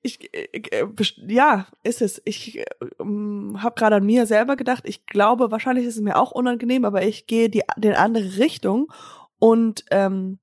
[0.03, 0.09] äh,
[0.53, 0.87] ich, äh, äh,
[1.29, 2.21] ja, ist es.
[2.25, 2.65] Ich äh,
[2.99, 4.85] habe gerade an mir selber gedacht.
[4.87, 8.93] Ich glaube, wahrscheinlich ist es mir auch unangenehm, aber ich gehe die den andere Richtung
[9.39, 10.39] und ähm,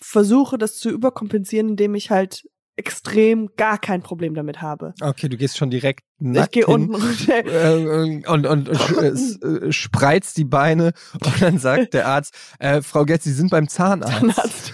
[0.00, 4.94] versuche das zu überkompensieren, indem ich halt extrem gar kein Problem damit habe.
[5.00, 7.46] Okay, du gehst schon direkt Ich nackt gehe hin, unten runter.
[7.46, 12.82] äh, und, und, und äh, äh, spreizt die Beine und dann sagt der Arzt, äh,
[12.82, 14.18] Frau Getz, Sie sind beim Zahnarzt.
[14.18, 14.72] Zahnarzt.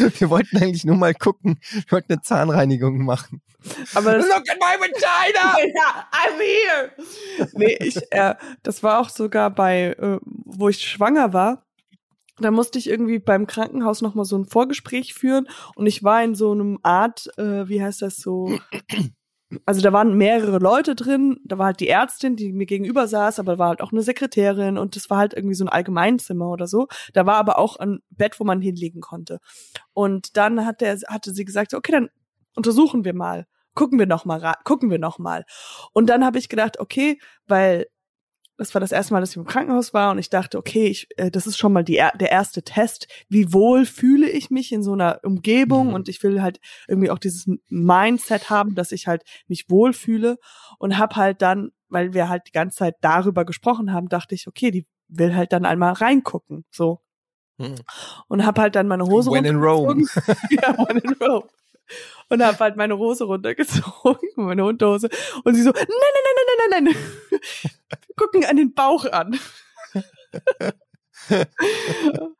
[0.18, 3.42] Wir wollten eigentlich nur mal gucken, wir wollten eine Zahnreinigung machen.
[3.94, 5.56] Aber das, Look at my vagina!
[5.74, 7.48] ja, I'm here.
[7.52, 11.66] Nee, ich, äh, das war auch sogar bei, äh, wo ich schwanger war.
[12.38, 16.34] Da musste ich irgendwie beim Krankenhaus nochmal so ein Vorgespräch führen und ich war in
[16.34, 18.58] so einem Art, äh, wie heißt das so?
[19.66, 23.40] Also da waren mehrere Leute drin, da war halt die Ärztin, die mir gegenüber saß,
[23.40, 26.48] aber da war halt auch eine Sekretärin und das war halt irgendwie so ein Allgemeinzimmer
[26.48, 26.86] oder so.
[27.14, 29.40] Da war aber auch ein Bett, wo man hinlegen konnte.
[29.92, 32.10] Und dann hat der, hatte sie gesagt, okay, dann
[32.54, 35.44] untersuchen wir mal, gucken wir noch mal, gucken wir noch mal.
[35.92, 37.86] Und dann habe ich gedacht, okay, weil
[38.60, 41.08] das war das erste Mal, dass ich im Krankenhaus war und ich dachte, okay, ich,
[41.16, 43.08] äh, das ist schon mal die, er- der erste Test.
[43.28, 45.94] Wie wohl fühle ich mich in so einer Umgebung Mhm.
[45.94, 50.36] und ich will halt irgendwie auch dieses Mindset haben, dass ich halt mich wohlfühle
[50.78, 54.46] und habe halt dann, weil wir halt die ganze Zeit darüber gesprochen haben, dachte ich,
[54.46, 57.00] okay, die will halt dann einmal reingucken, so.
[57.58, 57.76] Mhm.
[58.28, 59.56] Und habe halt dann meine Hose When in.
[59.56, 60.04] Rome.
[60.50, 61.48] ja, when in Rome.
[62.28, 65.08] Und habe halt meine Hose runtergezogen, meine Unterhose.
[65.44, 67.72] Und sie so, nein, nein, nein, nein, nein, nein, nein.
[68.16, 69.38] Gucken an den Bauch an.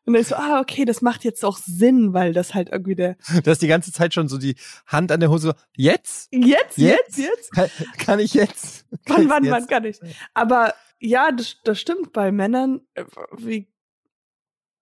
[0.04, 3.16] Und ich so, ah, okay, das macht jetzt auch Sinn, weil das halt irgendwie der,
[3.44, 5.48] Du hast die ganze Zeit schon so die Hand an der Hose.
[5.48, 6.28] so, Jetzt?
[6.32, 7.18] jetzt, Jetzt?
[7.18, 7.52] jetzt?
[7.52, 8.86] Kann, kann ich jetzt?
[9.06, 9.52] Kann Wann, wann, jetzt?
[9.52, 10.00] wann kann ich?
[10.34, 12.80] Aber ja, das, das stimmt bei Männern.
[12.94, 13.04] äh,
[13.36, 13.68] Wie,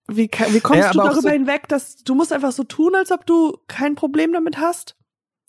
[0.09, 3.11] wie, wie kommst Ja, du darüber so- hinweg, dass du musst einfach so tun, als
[3.13, 4.97] ob du kein Problem damit hast?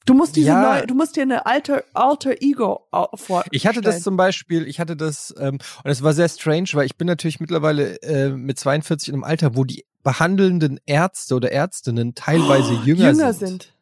[0.06, 0.62] Du musst diese Ja.
[0.62, 3.44] neue, du musst dir eine alter, alter Ego vor.
[3.52, 6.86] Ich hatte das zum Beispiel, ich hatte das, ähm, und es war sehr strange, weil
[6.86, 11.52] ich bin natürlich mittlerweile äh, mit 42 in einem Alter, wo die behandelnden Ärzte oder
[11.52, 13.64] Ärztinnen teilweise Oh, jünger, jünger sind.
[13.64, 13.74] sind.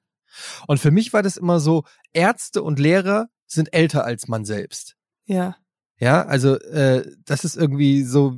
[0.67, 4.95] Und für mich war das immer so, Ärzte und Lehrer sind älter als man selbst.
[5.25, 5.55] Ja.
[5.99, 8.35] Ja, also äh, das ist irgendwie so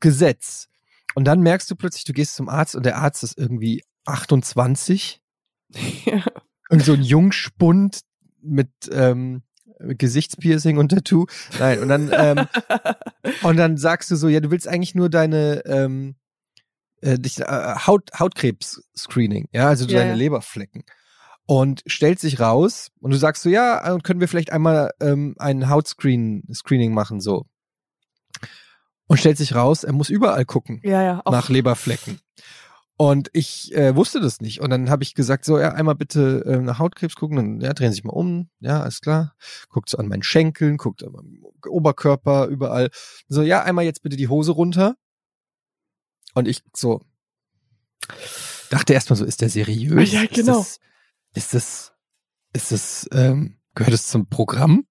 [0.00, 0.68] Gesetz.
[1.14, 5.20] Und dann merkst du plötzlich, du gehst zum Arzt und der Arzt ist irgendwie 28.
[6.04, 6.24] ja.
[6.68, 8.00] Irgend so ein Jungspund
[8.42, 9.42] mit ähm,
[9.80, 11.26] Gesichtspiercing und Tattoo.
[11.58, 12.46] Nein, und dann ähm,
[13.42, 16.16] und dann sagst du so, ja, du willst eigentlich nur deine ähm,
[17.00, 20.16] äh, dich, äh, Haut, Hautkrebs-Screening, ja, also Ja, deine ja.
[20.16, 20.84] Leberflecken.
[21.46, 25.34] Und stellt sich raus und du sagst so, ja, und können wir vielleicht einmal ähm,
[25.38, 27.46] ein Hautscreen Screening machen, so.
[29.10, 31.22] Und stellt sich raus, er muss überall gucken Ja, ja.
[31.28, 32.20] Nach Leberflecken.
[32.96, 34.60] Und ich äh, wusste das nicht.
[34.60, 37.36] Und dann habe ich gesagt, so, ja, einmal bitte äh, nach Hautkrebs gucken.
[37.36, 38.50] Dann ja, drehen Sie sich mal um.
[38.60, 39.34] Ja, alles klar.
[39.68, 42.90] Guckt so an meinen Schenkeln, guckt an meinem Oberkörper, überall.
[43.26, 44.96] So, ja, einmal jetzt bitte die Hose runter.
[46.34, 47.00] Und ich so
[48.70, 50.12] dachte erstmal so, ist der seriös?
[50.12, 50.60] Ja, genau.
[50.60, 50.78] Ist
[51.52, 51.92] das, ist das,
[52.52, 54.84] ist das ähm, gehört es zum Programm?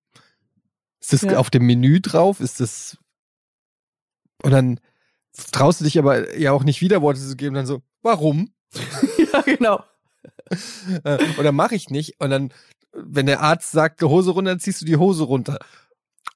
[0.99, 1.37] Ist das Ja.
[1.37, 2.41] auf dem Menü drauf?
[2.41, 2.97] Ist das
[4.43, 4.79] und dann
[5.51, 8.51] traust du dich aber ja auch nicht Widerworte zu geben, dann so, warum?
[9.33, 9.83] ja, genau.
[11.03, 12.19] Äh, und dann mache ich nicht.
[12.19, 12.53] Und dann,
[12.93, 15.59] wenn der Arzt sagt, Hose runter, dann ziehst du die Hose runter.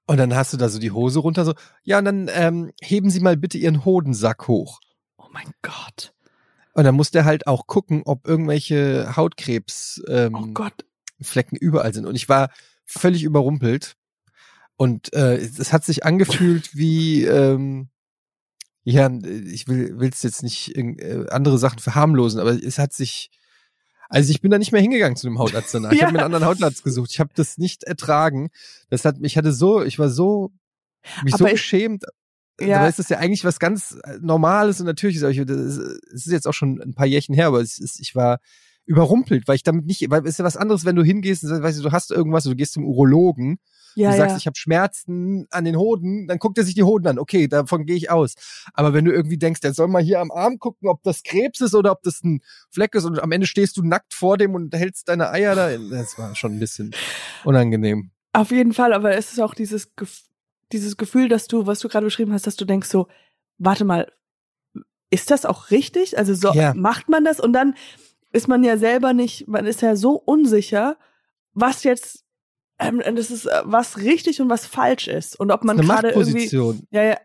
[0.05, 3.09] Und dann hast du da so die Hose runter, so, ja, und dann ähm, heben
[3.09, 4.79] Sie mal bitte Ihren Hodensack hoch.
[5.17, 6.13] Oh mein Gott.
[6.73, 10.85] Und dann muss der halt auch gucken, ob irgendwelche Hautkrebs ähm, Oh Gott.
[11.21, 12.05] Flecken überall sind.
[12.05, 12.49] Und ich war
[12.85, 13.95] völlig überrumpelt.
[14.75, 17.89] Und äh, es hat sich angefühlt wie, ähm,
[18.83, 19.09] ja,
[19.45, 23.29] ich will will's jetzt nicht äh, andere Sachen verharmlosen, aber es hat sich,
[24.09, 25.91] also ich bin da nicht mehr hingegangen zu dem Hautarzt danach.
[25.91, 26.05] Ich Ja.
[26.07, 27.11] habe mir einen anderen Hautarzt gesucht.
[27.11, 28.49] Ich habe das nicht ertragen.
[28.89, 30.51] Das hat mich hatte so, ich war so
[31.23, 32.03] mich so Aber ich- geschämt.
[32.59, 32.67] Ja.
[32.77, 35.23] Dabei ist das ja eigentlich was ganz äh, Normales und Natürliches.
[35.23, 35.77] Aber ich, das ist,
[36.13, 38.39] es ist jetzt auch schon ein paar Jährchen her, aber es ist, ich war
[38.85, 41.63] überrumpelt, weil ich damit nicht, weil es ist ja was anderes, wenn du hingehst und
[41.63, 43.57] weißt du, du hast irgendwas, du gehst zum Urologen,
[43.95, 44.37] Ja, du sagst, ja.
[44.37, 47.19] ich habe Schmerzen an den Hoden, dann guckt er sich die Hoden an.
[47.19, 48.35] Okay, davon gehe ich aus.
[48.73, 51.61] Aber wenn du irgendwie denkst, der soll mal hier am Arm gucken, ob das Krebs
[51.61, 54.55] ist oder ob das ein Fleck ist und am Ende stehst du nackt vor dem
[54.55, 56.91] und hältst deine Eier da, das war schon ein bisschen
[57.43, 58.11] unangenehm.
[58.33, 60.23] Auf jeden Fall, aber es ist auch dieses, Gef
[60.71, 63.07] dieses Gefühl, dass du, was du gerade beschrieben hast, dass du denkst so,
[63.59, 64.11] warte mal,
[65.11, 66.17] ist das auch richtig?
[66.17, 66.73] Also so Ja.
[66.73, 67.75] macht man das und dann
[68.31, 70.97] ist man ja selber nicht, man ist ja so unsicher,
[71.53, 72.22] was jetzt,
[72.79, 76.47] ähm, das ist, äh, was richtig und was falsch ist und ob man gerade irgendwie,
[76.91, 77.17] ja, ja,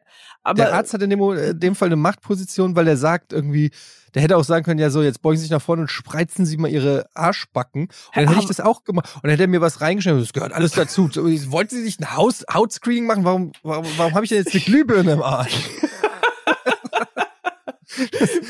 [0.44, 3.32] aber der Arzt hat in dem, Mo- in dem Fall eine Machtposition, weil er sagt
[3.32, 3.70] irgendwie,
[4.14, 6.46] der hätte auch sagen können, ja so, jetzt beugen Sie sich nach vorne und spreizen
[6.46, 7.82] Sie mal Ihre Arschbacken.
[7.82, 9.10] Und dann hätte ich das auch gemacht.
[9.16, 11.10] Und dann hätte er mir was reingeschrieben, das gehört alles dazu.
[11.14, 13.24] Wollten Sie sich ein Haus, Hautscreening machen?
[13.24, 15.52] Warum, warum, warum habe ich denn jetzt eine Glühbirne im Arsch?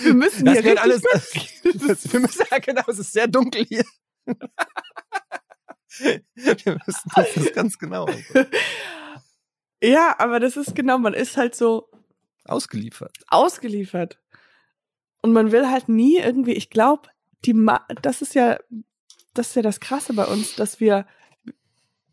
[0.05, 1.03] wir müssen Das hier alles.
[1.86, 3.84] Das, wir müssen, ja genau, es ist sehr dunkel hier.
[5.99, 8.09] Wir müssen das, das ganz genau
[9.82, 11.89] Ja, aber das ist genau, man ist halt so
[12.45, 13.16] ausgeliefert.
[13.28, 14.18] ausgeliefert.
[15.22, 17.09] Und man will halt nie irgendwie, ich glaube,
[17.45, 18.59] die Ma das ist ja
[19.34, 21.07] das ist ja das krasse bei uns, dass wir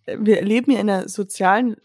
[0.05, 1.77] wir leben ja in einer sozialen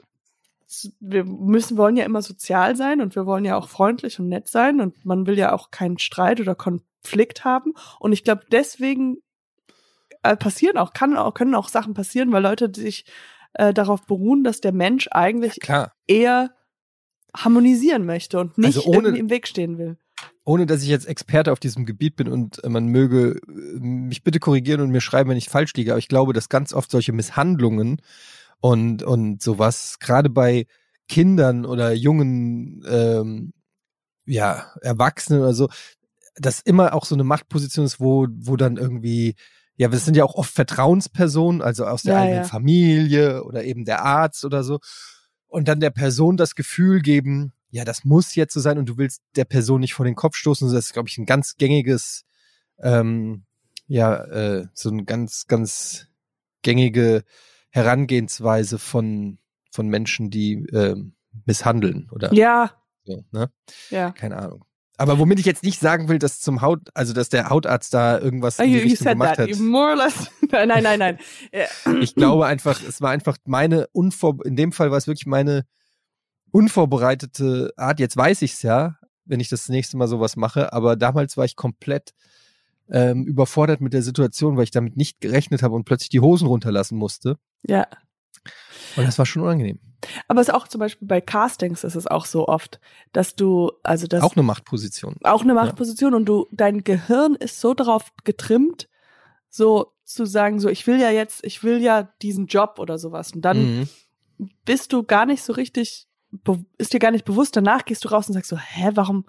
[1.00, 4.48] wir müssen wollen ja immer sozial sein und wir wollen ja auch freundlich und nett
[4.48, 9.16] sein und man will ja auch keinen Streit oder Konflikt haben und ich glaube deswegen
[10.22, 13.04] äh, passieren auch kann auch können auch Sachen passieren, weil Leute sich
[13.54, 15.92] äh, darauf beruhen, dass der Mensch eigentlich Klar.
[16.06, 16.50] eher
[17.36, 19.96] harmonisieren möchte und nicht Also ohne- im Weg stehen will.
[20.44, 24.22] ohne dass ich jetzt Experte auf diesem Gebiet bin und äh, man möge äh, mich
[24.24, 26.90] bitte korrigieren und mir schreiben, wenn ich falsch liege, aber ich glaube, dass ganz oft
[26.90, 28.00] solche Misshandlungen
[28.60, 30.66] und, und sowas, gerade bei
[31.08, 33.52] Kindern oder jungen, ähm,
[34.26, 35.68] ja, Erwachsenen oder so,
[36.36, 39.34] dass immer auch so eine Machtposition ist, wo, wo dann irgendwie,
[39.80, 42.44] ja, das sind ja auch oft Vertrauenspersonen, also aus der Ja, eigenen ja.
[42.44, 44.78] Familie oder eben der Arzt oder so.
[45.46, 48.98] Und dann der Person das Gefühl geben, ja, das muss jetzt so sein und du
[48.98, 50.70] willst der Person nicht vor den Kopf stoßen.
[50.70, 52.26] Das ist, glaube ich, ein ganz gängiges,
[52.78, 53.44] ähm,
[53.86, 56.08] ja, äh, so ein ganz, ganz
[56.60, 57.24] gängige
[57.70, 59.38] Herangehensweise von,
[59.70, 61.14] von Menschen, die ähm,
[61.46, 62.72] misshandeln oder Ja,
[63.04, 63.50] so, ne?
[63.88, 64.10] ja.
[64.12, 64.66] Keine Ahnung.
[65.00, 68.18] Aber womit ich jetzt nicht sagen will, dass zum Haut, also dass der Hautarzt da
[68.18, 69.48] irgendwas in die you, Richtung said gemacht that.
[69.48, 69.56] hat.
[69.56, 70.30] You more or less.
[70.52, 71.18] nein, nein, nein.
[71.54, 71.94] Ja.
[72.00, 75.64] Ich glaube einfach, es war einfach meine unvor, in dem Fall war es wirklich meine
[76.50, 77.98] unvorbereitete Art.
[77.98, 81.56] Jetzt weiß ich's ja, wenn ich das nächste Mal sowas mache, aber damals war ich
[81.56, 82.10] komplett
[82.90, 86.46] ähm, überfordert mit der Situation, weil ich damit nicht gerechnet habe und plötzlich die Hosen
[86.46, 87.38] runterlassen musste.
[87.66, 87.86] ja.
[88.96, 89.78] Und das war schon unangenehm.
[90.28, 92.80] Aber es ist auch zum Beispiel bei Castings ist es auch so oft,
[93.12, 95.16] dass du, also das Auch eine Machtposition.
[95.24, 98.88] auch eine Machtposition und du, dein Gehirn ist so darauf getrimmt,
[99.50, 103.32] so zu sagen, so ich will ja jetzt, ich will ja diesen Job oder sowas.
[103.32, 103.58] Und dann
[104.38, 104.48] Mhm.
[104.64, 106.08] bist du gar nicht so richtig,
[106.78, 109.26] ist dir gar nicht bewusst, danach gehst du raus und sagst so, hä, warum,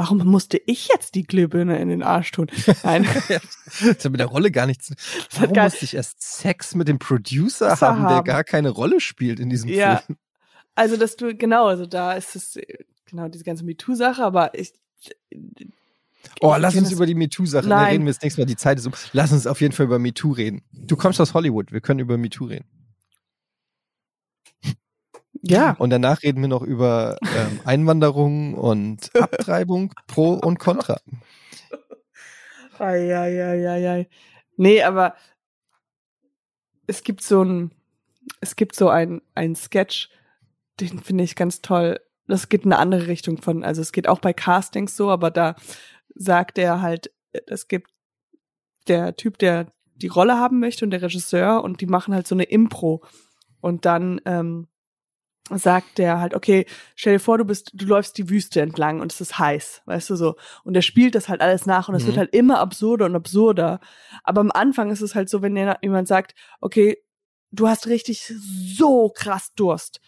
[0.00, 2.50] warum musste ich jetzt die Glühbirne in den Arsch tun?
[2.82, 3.06] Nein.
[3.84, 4.92] Das hat mit der Rolle gar nichts.
[5.38, 8.24] Warum gar- musste ich erst Sex mit dem Producer Producer haben, der haben.
[8.24, 9.98] gar keine Rolle spielt in diesem Ja.
[9.98, 10.18] Film?
[10.74, 12.62] Also, dass du, genau, also da ist es, äh,
[13.06, 14.72] genau, diese ganze MeToo-Sache, aber ich,
[16.42, 18.04] Oh, Ich lass uns über die MeToo-Sache reden.
[18.04, 18.46] Wir das nächste Mal.
[18.46, 18.92] Die Zeit ist um.
[19.12, 20.62] Lass uns auf jeden Fall über MeToo reden.
[20.72, 21.72] Du kommst aus Hollywood.
[21.72, 22.64] Wir können über MeToo reden.
[25.42, 31.00] Ja, Und danach reden wir noch über ähm, Einwanderung und Abtreibung, Pro und Contra.
[32.78, 34.08] Eieieiei.
[34.56, 35.14] Nee, aber
[36.86, 37.70] es gibt so ein,
[38.40, 40.10] es gibt so ein, ein Sketch,
[40.80, 42.00] den finde ich ganz toll.
[42.26, 45.30] Das geht in eine andere Richtung von, also es geht auch bei Castings so, aber
[45.30, 45.56] da
[46.14, 47.10] sagt er halt,
[47.46, 47.90] es gibt
[48.88, 52.34] der Typ, der die Rolle haben möchte und der Regisseur und die machen halt so
[52.34, 53.02] eine Impro.
[53.60, 54.68] Und dann ähm,
[55.58, 59.12] sagt der halt, okay, stell dir vor, du bist, du läufst die Wüste entlang und
[59.12, 60.36] es ist heiß, weißt du so.
[60.64, 62.06] Und er spielt das halt alles nach und es Mhm.
[62.08, 63.80] wird halt immer absurder und absurder.
[64.22, 66.98] Aber am Anfang ist es halt so, wenn dir jemand sagt, okay,
[67.50, 68.32] du hast richtig
[68.76, 70.00] so krass Durst.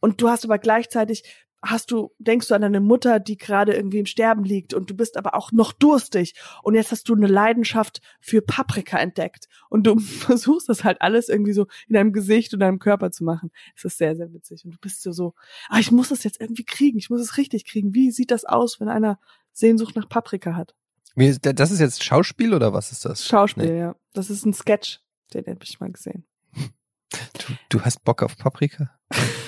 [0.00, 1.24] Und du hast aber gleichzeitig,
[1.62, 4.94] hast du, denkst du an deine Mutter, die gerade irgendwie im Sterben liegt und du
[4.94, 6.34] bist aber auch noch durstig.
[6.62, 9.48] Und jetzt hast du eine Leidenschaft für Paprika entdeckt.
[9.68, 13.24] Und du versuchst das halt alles irgendwie so in deinem Gesicht und deinem Körper zu
[13.24, 13.50] machen.
[13.76, 14.64] Es ist sehr, sehr witzig.
[14.64, 15.34] Und du bist so so,
[15.68, 16.98] ah, ich muss das jetzt irgendwie kriegen.
[16.98, 17.94] Ich muss es richtig kriegen.
[17.94, 19.18] Wie sieht das aus, wenn einer
[19.52, 20.74] Sehnsucht nach Paprika hat?
[21.16, 23.26] Das ist jetzt Schauspiel oder was ist das?
[23.26, 23.78] Schauspiel, Nee.
[23.80, 23.96] ja.
[24.12, 25.00] Das ist ein Sketch.
[25.34, 26.24] Den habe ich mal gesehen.
[27.10, 28.90] Du, du hast Bock auf Paprika?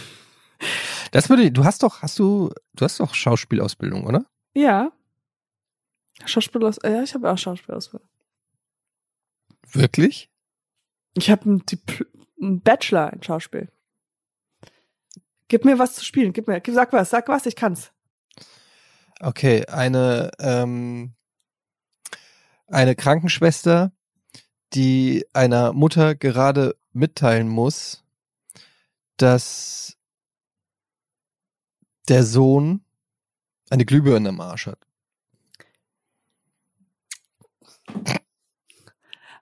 [1.11, 4.27] Das würde, du hast doch, hast du, du hast doch Schauspielausbildung, oder?
[4.55, 4.93] Ja.
[6.25, 8.09] Schauspiel aus, ja, ich habe auch Schauspielausbildung.
[9.73, 10.31] Wirklich?
[11.15, 12.07] Ich habe einen, Dipl-
[12.41, 13.73] einen Bachelor in Schauspiel.
[15.49, 16.33] Gib mir was zu spielen.
[16.33, 17.93] Gib mir, sag was, sag was, ich kann's.
[19.21, 21.15] Okay, eine, ähm,
[22.69, 23.93] eine Krankenschwester,
[24.73, 28.05] die einer Mutter gerade mitteilen muss,
[29.17, 29.97] dass
[32.11, 32.85] der Sohn
[33.71, 34.79] eine Glühbirne im Arsch hat.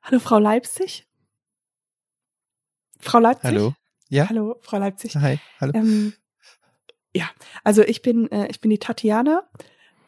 [0.03, 1.07] Hallo, Frau Leipzig?
[2.99, 3.45] Frau Leipzig?
[3.45, 3.75] Hallo?
[4.11, 4.29] Ja?
[4.29, 5.17] Hallo, Frau Leipzig.
[5.17, 5.73] Hi, hallo.
[5.75, 6.13] Ähm,
[7.15, 7.29] ja,
[7.65, 9.49] also ich bin, äh, ich bin die Tatjana.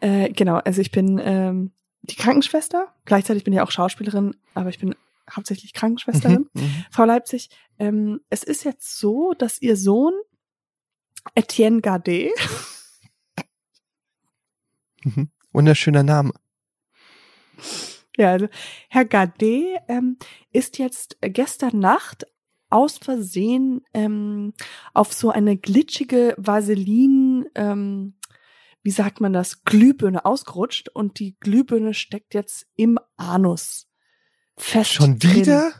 [0.01, 2.95] Äh, genau, also ich bin ähm, die Krankenschwester.
[3.07, 4.95] Gleichzeitig bin ich auch Schauspielerin, aber ich bin
[5.35, 6.49] hauptsächlich Krankenschwesterin.
[6.53, 6.85] Mhm, mhm.
[6.91, 7.49] Frau Leipzig,
[7.79, 10.13] ähm, es ist jetzt so, dass Ihr Sohn
[11.35, 12.33] Etienne Gardet,
[15.03, 15.31] Mhm.
[15.53, 16.33] Wunderschöner Name.
[18.17, 18.49] ja, also
[18.89, 20.19] Herr Gardet ähm,
[20.53, 22.27] ist jetzt gestern Nacht
[22.69, 24.53] aus Versehen ähm,
[24.95, 28.15] auf so eine glitschige Vaseline, ähm,
[28.83, 33.89] wie sagt man das, Glühbirne ausgerutscht und die Glühbirne steckt jetzt im Anus.
[34.57, 35.35] Fest Schon drin.
[35.37, 35.73] wieder?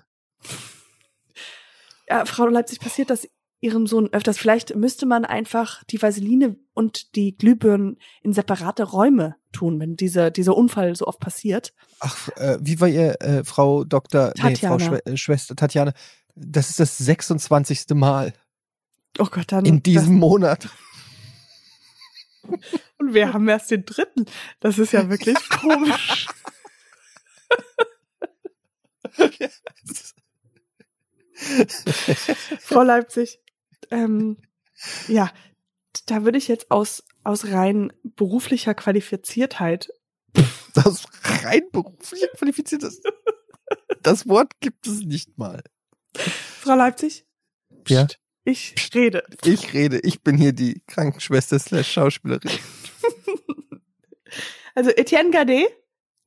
[2.09, 3.29] Ja, Frau Leipzig, passiert das
[3.61, 4.39] Ihrem Sohn öfters?
[4.39, 10.31] Vielleicht müsste man einfach die Vaseline und die Glühbirnen in separate Räume tun, wenn dieser,
[10.31, 11.75] dieser Unfall so oft passiert.
[12.01, 14.33] Ach, äh, wie war ihr, äh, Frau Dr.
[14.37, 14.81] Nee, Frau Tatjana.
[14.81, 15.93] Schwe äh, Schwester Tatjana?
[16.35, 17.87] Das ist das 26.
[17.91, 18.33] Mal
[19.19, 19.65] Oh Gott, dann.
[19.65, 20.69] in diesem Monat.
[22.99, 24.27] und wir haben erst den dritten.
[24.61, 26.27] Das ist ja wirklich komisch.
[32.61, 33.41] Frau Leipzig,
[33.91, 34.39] ähm,
[35.09, 35.31] ja,
[36.07, 39.91] da würde ich jetzt aus, aus rein beruflicher Qualifiziertheit
[40.75, 41.05] Das
[41.45, 43.05] rein beruflich qualifiziert ist.
[44.03, 45.63] Das Wort gibt es nicht mal.
[46.15, 47.27] Frau Leipzig?
[47.89, 48.05] Ja.
[48.07, 49.25] Psst, Ich rede.
[49.45, 52.51] Ich rede, ich bin hier die Krankenschwester slash Schauspielerin.
[54.77, 55.67] Also Etienne Gardet?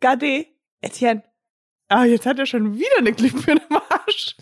[0.02, 0.48] Gardet?
[0.82, 1.24] Etienne.
[1.88, 4.36] Ah, jetzt hat er schon wieder eine Glühbirne im Arsch.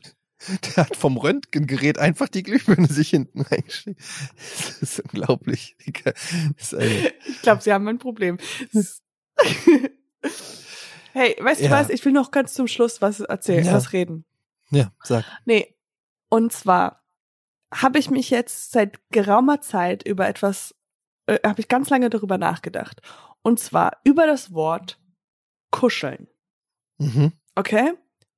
[0.76, 4.00] Der hat vom Röntgengerät einfach die Glühbirne sich hinten reingesteckt.
[4.00, 5.76] Das ist unglaublich.
[6.04, 8.38] Das ist Ich glaube, sie haben ein Problem.
[11.14, 11.72] hey, weißt du Ja.
[11.72, 11.90] was?
[11.90, 13.74] Ich will noch ganz zum Schluss was erzählen, Ja.
[13.74, 14.26] was reden.
[14.70, 15.26] ja, sag.
[15.46, 15.76] Nee.
[16.30, 17.04] Und zwar
[17.74, 20.76] habe ich mich jetzt seit geraumer Zeit über etwas,
[21.26, 23.02] äh, habe ich ganz lange darüber nachgedacht.
[23.42, 25.00] Und zwar über das Wort
[25.72, 26.28] kuscheln.
[27.00, 27.34] Mhm.
[27.56, 27.94] Okay?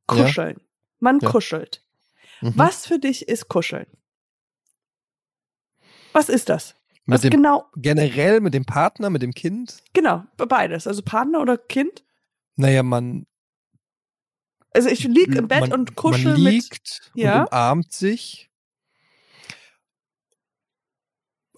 [0.08, 0.60] Kuscheln.
[1.00, 1.30] Man Ja.
[1.30, 1.83] kuschelt.
[2.44, 2.54] Mhm.
[2.56, 3.88] Was für dich ist kuscheln?
[6.14, 6.76] Was ist das?
[7.06, 9.78] Mit Was dem, genau, generell mit dem Partner, mit dem Kind?
[9.94, 10.88] genau, beides.
[10.88, 12.04] Also Partner oder Kind?
[12.56, 13.26] Naja, man,
[14.72, 16.54] Also ich lieg im Bett man, und kuschel man mit.
[16.54, 17.42] liegt Ja.
[17.42, 18.50] und umarmt sich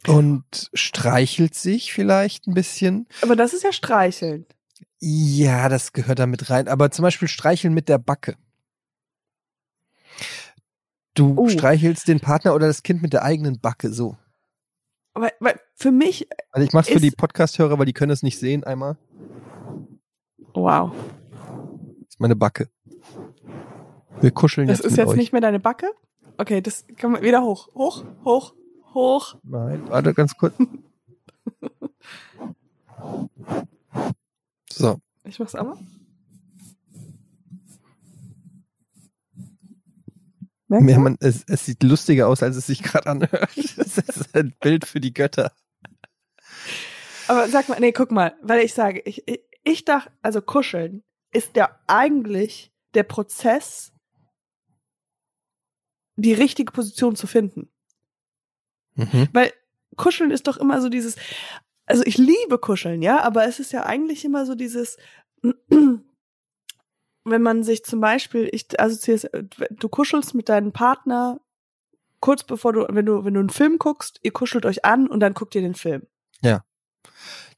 [0.08, 3.08] und streichelt sich vielleicht ein bisschen.
[3.22, 4.46] Aber das ist ja streicheln.
[5.00, 6.68] Ja, das gehört da mit rein.
[6.68, 8.38] Aber zum Beispiel streicheln mit der Backe.
[11.16, 11.50] Du Oh.
[11.50, 14.18] streichelst den Partner oder das Kind mit der eigenen Backe, so.
[15.14, 18.22] Aber weil für mich, Also ich mach's für Ist- die Podcast-Hörer, weil die können es
[18.22, 18.98] nicht sehen einmal.
[20.54, 20.92] wow,
[22.02, 22.70] Das ist meine Backe.
[24.22, 25.16] Wir kuscheln das jetzt ist mit jetzt euch.
[25.18, 25.88] nicht mehr deine Backe?
[26.38, 28.54] Okay, das kann man wieder hoch, hoch, hoch,
[28.94, 29.36] hoch.
[29.44, 30.54] Nein, warte ganz kurz.
[34.70, 35.78] so, Ich mach's aber.
[40.82, 43.50] Merkst Ja, man, es, es sieht lustiger aus, als es sich gerade anhört.
[43.76, 45.52] Das ist ein Bild für die Götter.
[47.28, 51.04] Aber sag mal, nee, guck mal, weil ich sage, ich, ich, ich dachte, also kuscheln
[51.32, 53.92] ist ja eigentlich der Prozess,
[56.16, 57.70] die richtige Position zu finden.
[58.96, 59.28] Mhm.
[59.34, 59.52] Weil
[59.98, 61.16] kuscheln ist doch immer so dieses,
[61.86, 64.98] also ich liebe kuscheln, ja, aber es ist ja eigentlich immer so dieses,
[67.26, 71.40] wenn man sich zum Beispiel, ich assoziiere es, du kuschelst mit deinem Partner
[72.20, 75.20] kurz bevor du, wenn du, wenn du einen Film guckst, ihr kuschelt euch an und
[75.20, 76.04] dann guckt ihr den Film.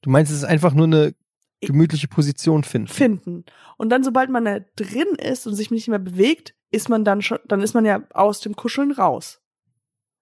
[0.01, 1.15] Du meinst, es ist einfach nur eine
[1.61, 2.88] gemütliche Position finden.
[2.88, 3.45] finden.
[3.78, 7.22] Und dann, sobald man da drin ist und sich nicht mehr bewegt, ist man dann
[7.22, 9.41] schon, dann ist man ja aus dem Kuscheln raus.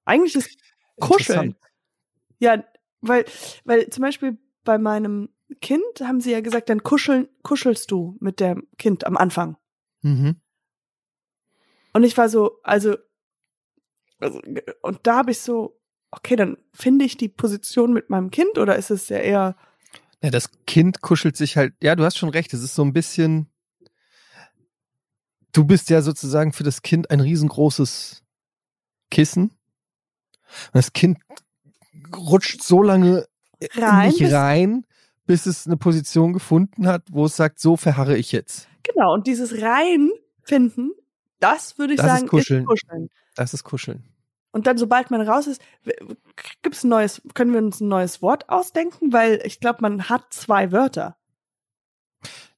[0.06, 0.58] Eigentlich ist
[1.00, 1.56] Kuscheln.
[2.40, 2.64] Ja,
[3.02, 3.26] weil,
[3.64, 5.30] weil zum Beispiel bei meinem
[5.62, 9.58] Kind haben sie ja gesagt, dann kuscheln, kuschelst du mit dem Kind am Anfang.
[10.02, 10.38] Mhm.
[11.94, 12.98] Und ich war so, also,
[14.20, 14.42] also
[14.82, 15.80] und da habe ich so,
[16.12, 19.56] okay, dann finde ich die Position mit meinem Kind oder ist es ja eher,
[20.22, 22.94] Ja, das Kind kuschelt sich halt, ja, du hast schon recht, es ist so ein
[22.94, 23.48] bisschen,
[25.52, 28.24] du bist ja sozusagen für das Kind ein riesengroßes
[29.12, 29.44] Kissen.
[29.44, 31.20] Und das Kind
[32.16, 33.28] rutscht so lange
[33.76, 34.86] Rein, in dich rein,
[35.26, 38.68] bis es eine Position gefunden hat, wo es sagt, so verharre ich jetzt.
[38.84, 40.92] genau, und dieses Reinfinden,
[41.40, 42.62] das würde ich Das ist sagen, Kuscheln.
[42.62, 43.10] ist Kuscheln.
[43.36, 44.04] Das ist Kuscheln.
[44.52, 45.62] Und dann, sobald man raus ist,
[46.62, 49.12] gibt's ein neues, können wir uns ein neues Wort ausdenken?
[49.12, 51.18] Weil ich glaube, man hat zwei Wörter.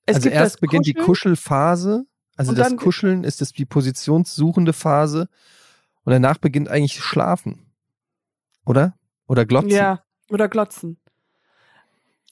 [0.06, 2.06] Es also gibt erst beginnt die Kuscheln Kuschelphase,
[2.38, 5.28] also das Kuscheln ist das die positionssuchende Phase
[6.04, 7.66] und danach beginnt eigentlich Schlafen.
[8.64, 8.94] Oder?
[9.28, 9.72] Oder Glotzen.
[9.72, 10.98] Ja, oder glotzen.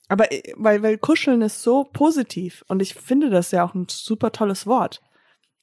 [0.08, 3.88] Aber äh, weil, weil Kuscheln ist so positiv und ich finde das ja auch ein
[3.90, 5.02] super tolles Wort.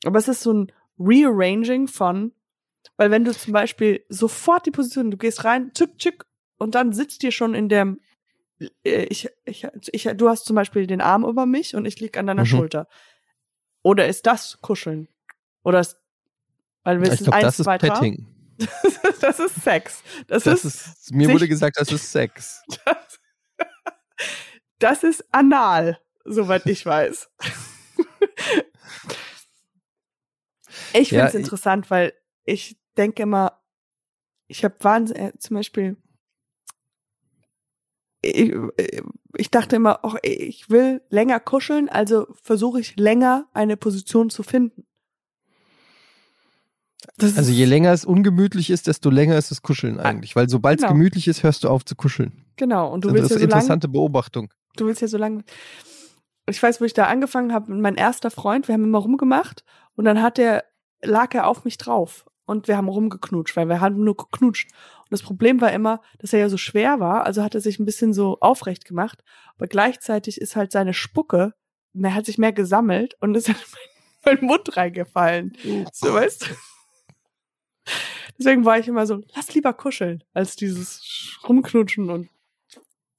[0.05, 2.33] Aber es ist so ein Rearranging von,
[2.97, 6.27] weil wenn du zum Beispiel sofort die Position, du gehst rein, tschück, tschück,
[6.59, 8.01] und dann sitzt dir schon in dem,
[8.85, 12.17] äh, ich, ich, ich, du hast zum Beispiel den Arm über mich und ich lieg
[12.17, 12.47] an deiner Mhm.
[12.47, 12.89] Schulter.
[13.83, 15.09] Oder ist das Kuscheln?
[15.65, 15.97] Oder ist,
[16.85, 17.89] weil wir sind eins, das ist zwei, drei.
[17.89, 18.27] Petting.
[19.21, 20.03] das ist Sex.
[20.29, 22.63] Das, Das ist, ist, mir wurde gesagt, das ist Sex.
[22.85, 23.19] das,
[24.79, 27.31] das ist anal, soweit ich weiß.
[30.95, 32.13] ich finde Ja, es ich- interessant, weil
[32.45, 33.61] ich denke immer,
[34.49, 35.97] ich habe Wahnsinn, äh, zum Beispiel,
[38.21, 38.53] ich,
[39.37, 44.43] ich dachte immer, oh, ich will länger kuscheln, also versuche ich länger eine Position zu
[44.43, 44.87] finden.
[47.17, 50.37] Das Also je länger es ungemütlich ist, desto länger ist das Kuscheln eigentlich.
[50.37, 50.95] Weil sobald es genau.
[50.95, 52.45] gemütlich ist, hörst du auf zu kuscheln.
[52.57, 54.53] Genau, und du das willst ist ja so lange interessante Beobachtung.
[54.77, 55.45] du willst ja so lange.
[56.49, 60.05] Ich weiß, wo ich da angefangen habe, mein erster Freund, wir haben immer rumgemacht und
[60.05, 60.65] dann hat er,
[61.03, 64.71] lag er auf mich drauf und wir haben rumgeknutscht, weil wir haben nur geknutscht.
[64.73, 67.79] Und das Problem war immer, dass er ja so schwer war, also hat er sich
[67.79, 69.23] ein bisschen so aufrecht gemacht,
[69.57, 71.55] aber gleichzeitig ist halt seine Spucke,
[71.95, 73.55] er hat sich mehr gesammelt und ist in
[74.25, 75.57] meinen Mund reingefallen.
[75.93, 76.55] So, weißt du?
[78.39, 82.29] Deswegen war ich immer so, lass lieber kuscheln, als dieses Rumknutschen und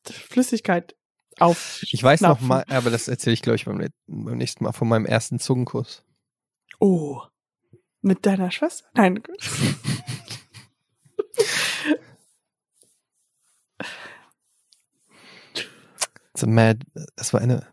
[0.05, 0.95] Flüssigkeit
[1.39, 1.81] auf.
[1.83, 3.89] Ich weiß noch mal, aber das erzähle ich, glaube ich, beim,
[4.37, 6.03] nächsten Mal von meinem ersten Zungenkuss.
[6.79, 7.21] Oh.
[8.01, 8.85] Mit deiner Schwester?
[8.93, 9.23] Nein.
[16.33, 16.79] It's mad,
[17.15, 17.67] das war eine,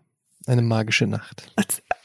[0.46, 1.50] eine magische Nacht.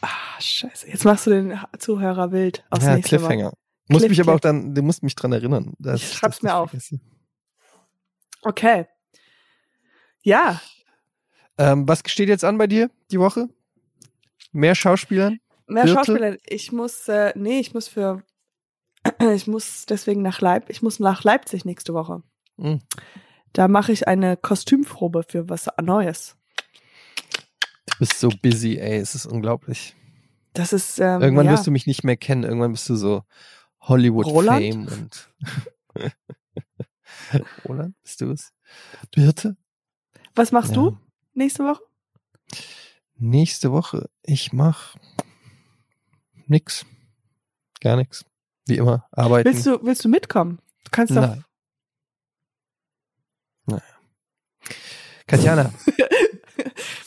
[0.02, 0.88] Ah, scheiße.
[0.88, 2.64] Jetzt machst du den Zuhörer wild.
[2.70, 3.52] Aus ja, nächster Woche.
[3.88, 3.94] Cliffhanger.
[3.94, 5.74] Muss Cliff, mich aber auch dann, du musst mich dran erinnern.
[5.80, 6.70] dass Ich schreib's mir auf.
[6.70, 7.00] vergesse.
[8.42, 8.86] Okay.
[10.24, 10.62] Ja.
[11.58, 13.50] Ähm, was steht jetzt an bei dir die Woche?
[14.52, 15.40] Mehr Schauspielern?
[15.68, 15.98] Mehr Birte?
[15.98, 16.38] Schauspieler.
[16.48, 18.24] Ich muss, äh, nee, ich muss für,
[19.34, 22.24] ich muss deswegen nach Leip, ich muss nach Leipzig nächste Woche.
[22.58, 22.82] Hm.
[23.54, 26.36] Da mache ich eine Kostümprobe für was Neues.
[27.86, 29.96] Du bist so busy, ey, es ist unglaublich.
[30.54, 31.52] Das ist, ähm, Irgendwann ja.
[31.54, 32.44] wirst du mich nicht mehr kennen.
[32.44, 33.24] Irgendwann bist du so
[33.88, 34.62] Hollywood Roland?
[34.64, 35.30] Fame und
[37.68, 38.54] Roland, bist du es?
[39.12, 39.56] Birte?
[40.36, 40.76] Was machst Ja.
[40.76, 40.98] du
[41.34, 41.82] nächste Woche?
[43.18, 44.96] Nächste Woche, ich mach
[46.48, 46.86] nix.
[47.82, 48.26] Gar nix.
[48.68, 49.50] Wie immer, arbeiten.
[49.50, 50.60] Willst du, willst du mitkommen?
[50.84, 51.22] Du kannst doch.
[51.22, 51.46] Nein.
[53.68, 53.82] Naja.
[55.28, 55.74] Katjana,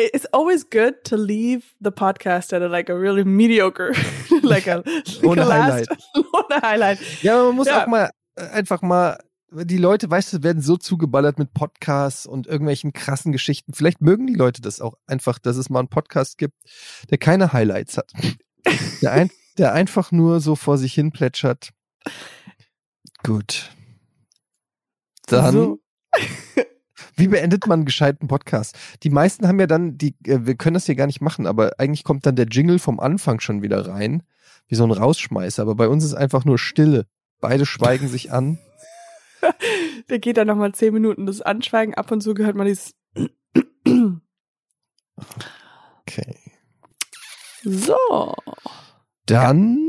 [0.00, 3.92] It's always good to leave the podcast at a, like a really mediocre,
[4.42, 5.88] like a like Ohne a last- Highlight.
[6.32, 6.98] ohne Highlight.
[7.22, 7.82] ja, man muss Ja.
[7.82, 9.18] auch mal äh, einfach mal,
[9.50, 13.72] die Leute, weißt du, werden so zugeballert mit Podcasts und irgendwelchen krassen Geschichten.
[13.74, 16.54] Vielleicht mögen die Leute das auch einfach, dass es mal einen Podcast gibt,
[17.10, 18.12] der keine Highlights hat.
[19.02, 21.70] Der, ein, der einfach nur so vor sich hin plätschert.
[23.24, 23.70] Gut.
[25.26, 25.52] Dann.
[25.52, 25.80] So.
[27.18, 28.78] Wie beendet man einen gescheiten Podcast?
[29.02, 31.72] Die meisten haben ja dann, die, äh, wir können das hier gar nicht machen, aber
[31.78, 34.22] eigentlich kommt dann der Jingle vom Anfang schon wieder rein,
[34.68, 35.62] wie so ein Rausschmeißer.
[35.62, 37.06] Aber bei uns ist einfach nur Stille.
[37.40, 38.58] Beide schweigen sich an.
[40.08, 41.94] Der geht dann nochmal zehn Minuten das Anschweigen.
[41.94, 42.94] Ab und zu gehört man dieses.
[46.02, 46.36] Okay.
[47.64, 48.34] So.
[49.26, 49.88] Dann.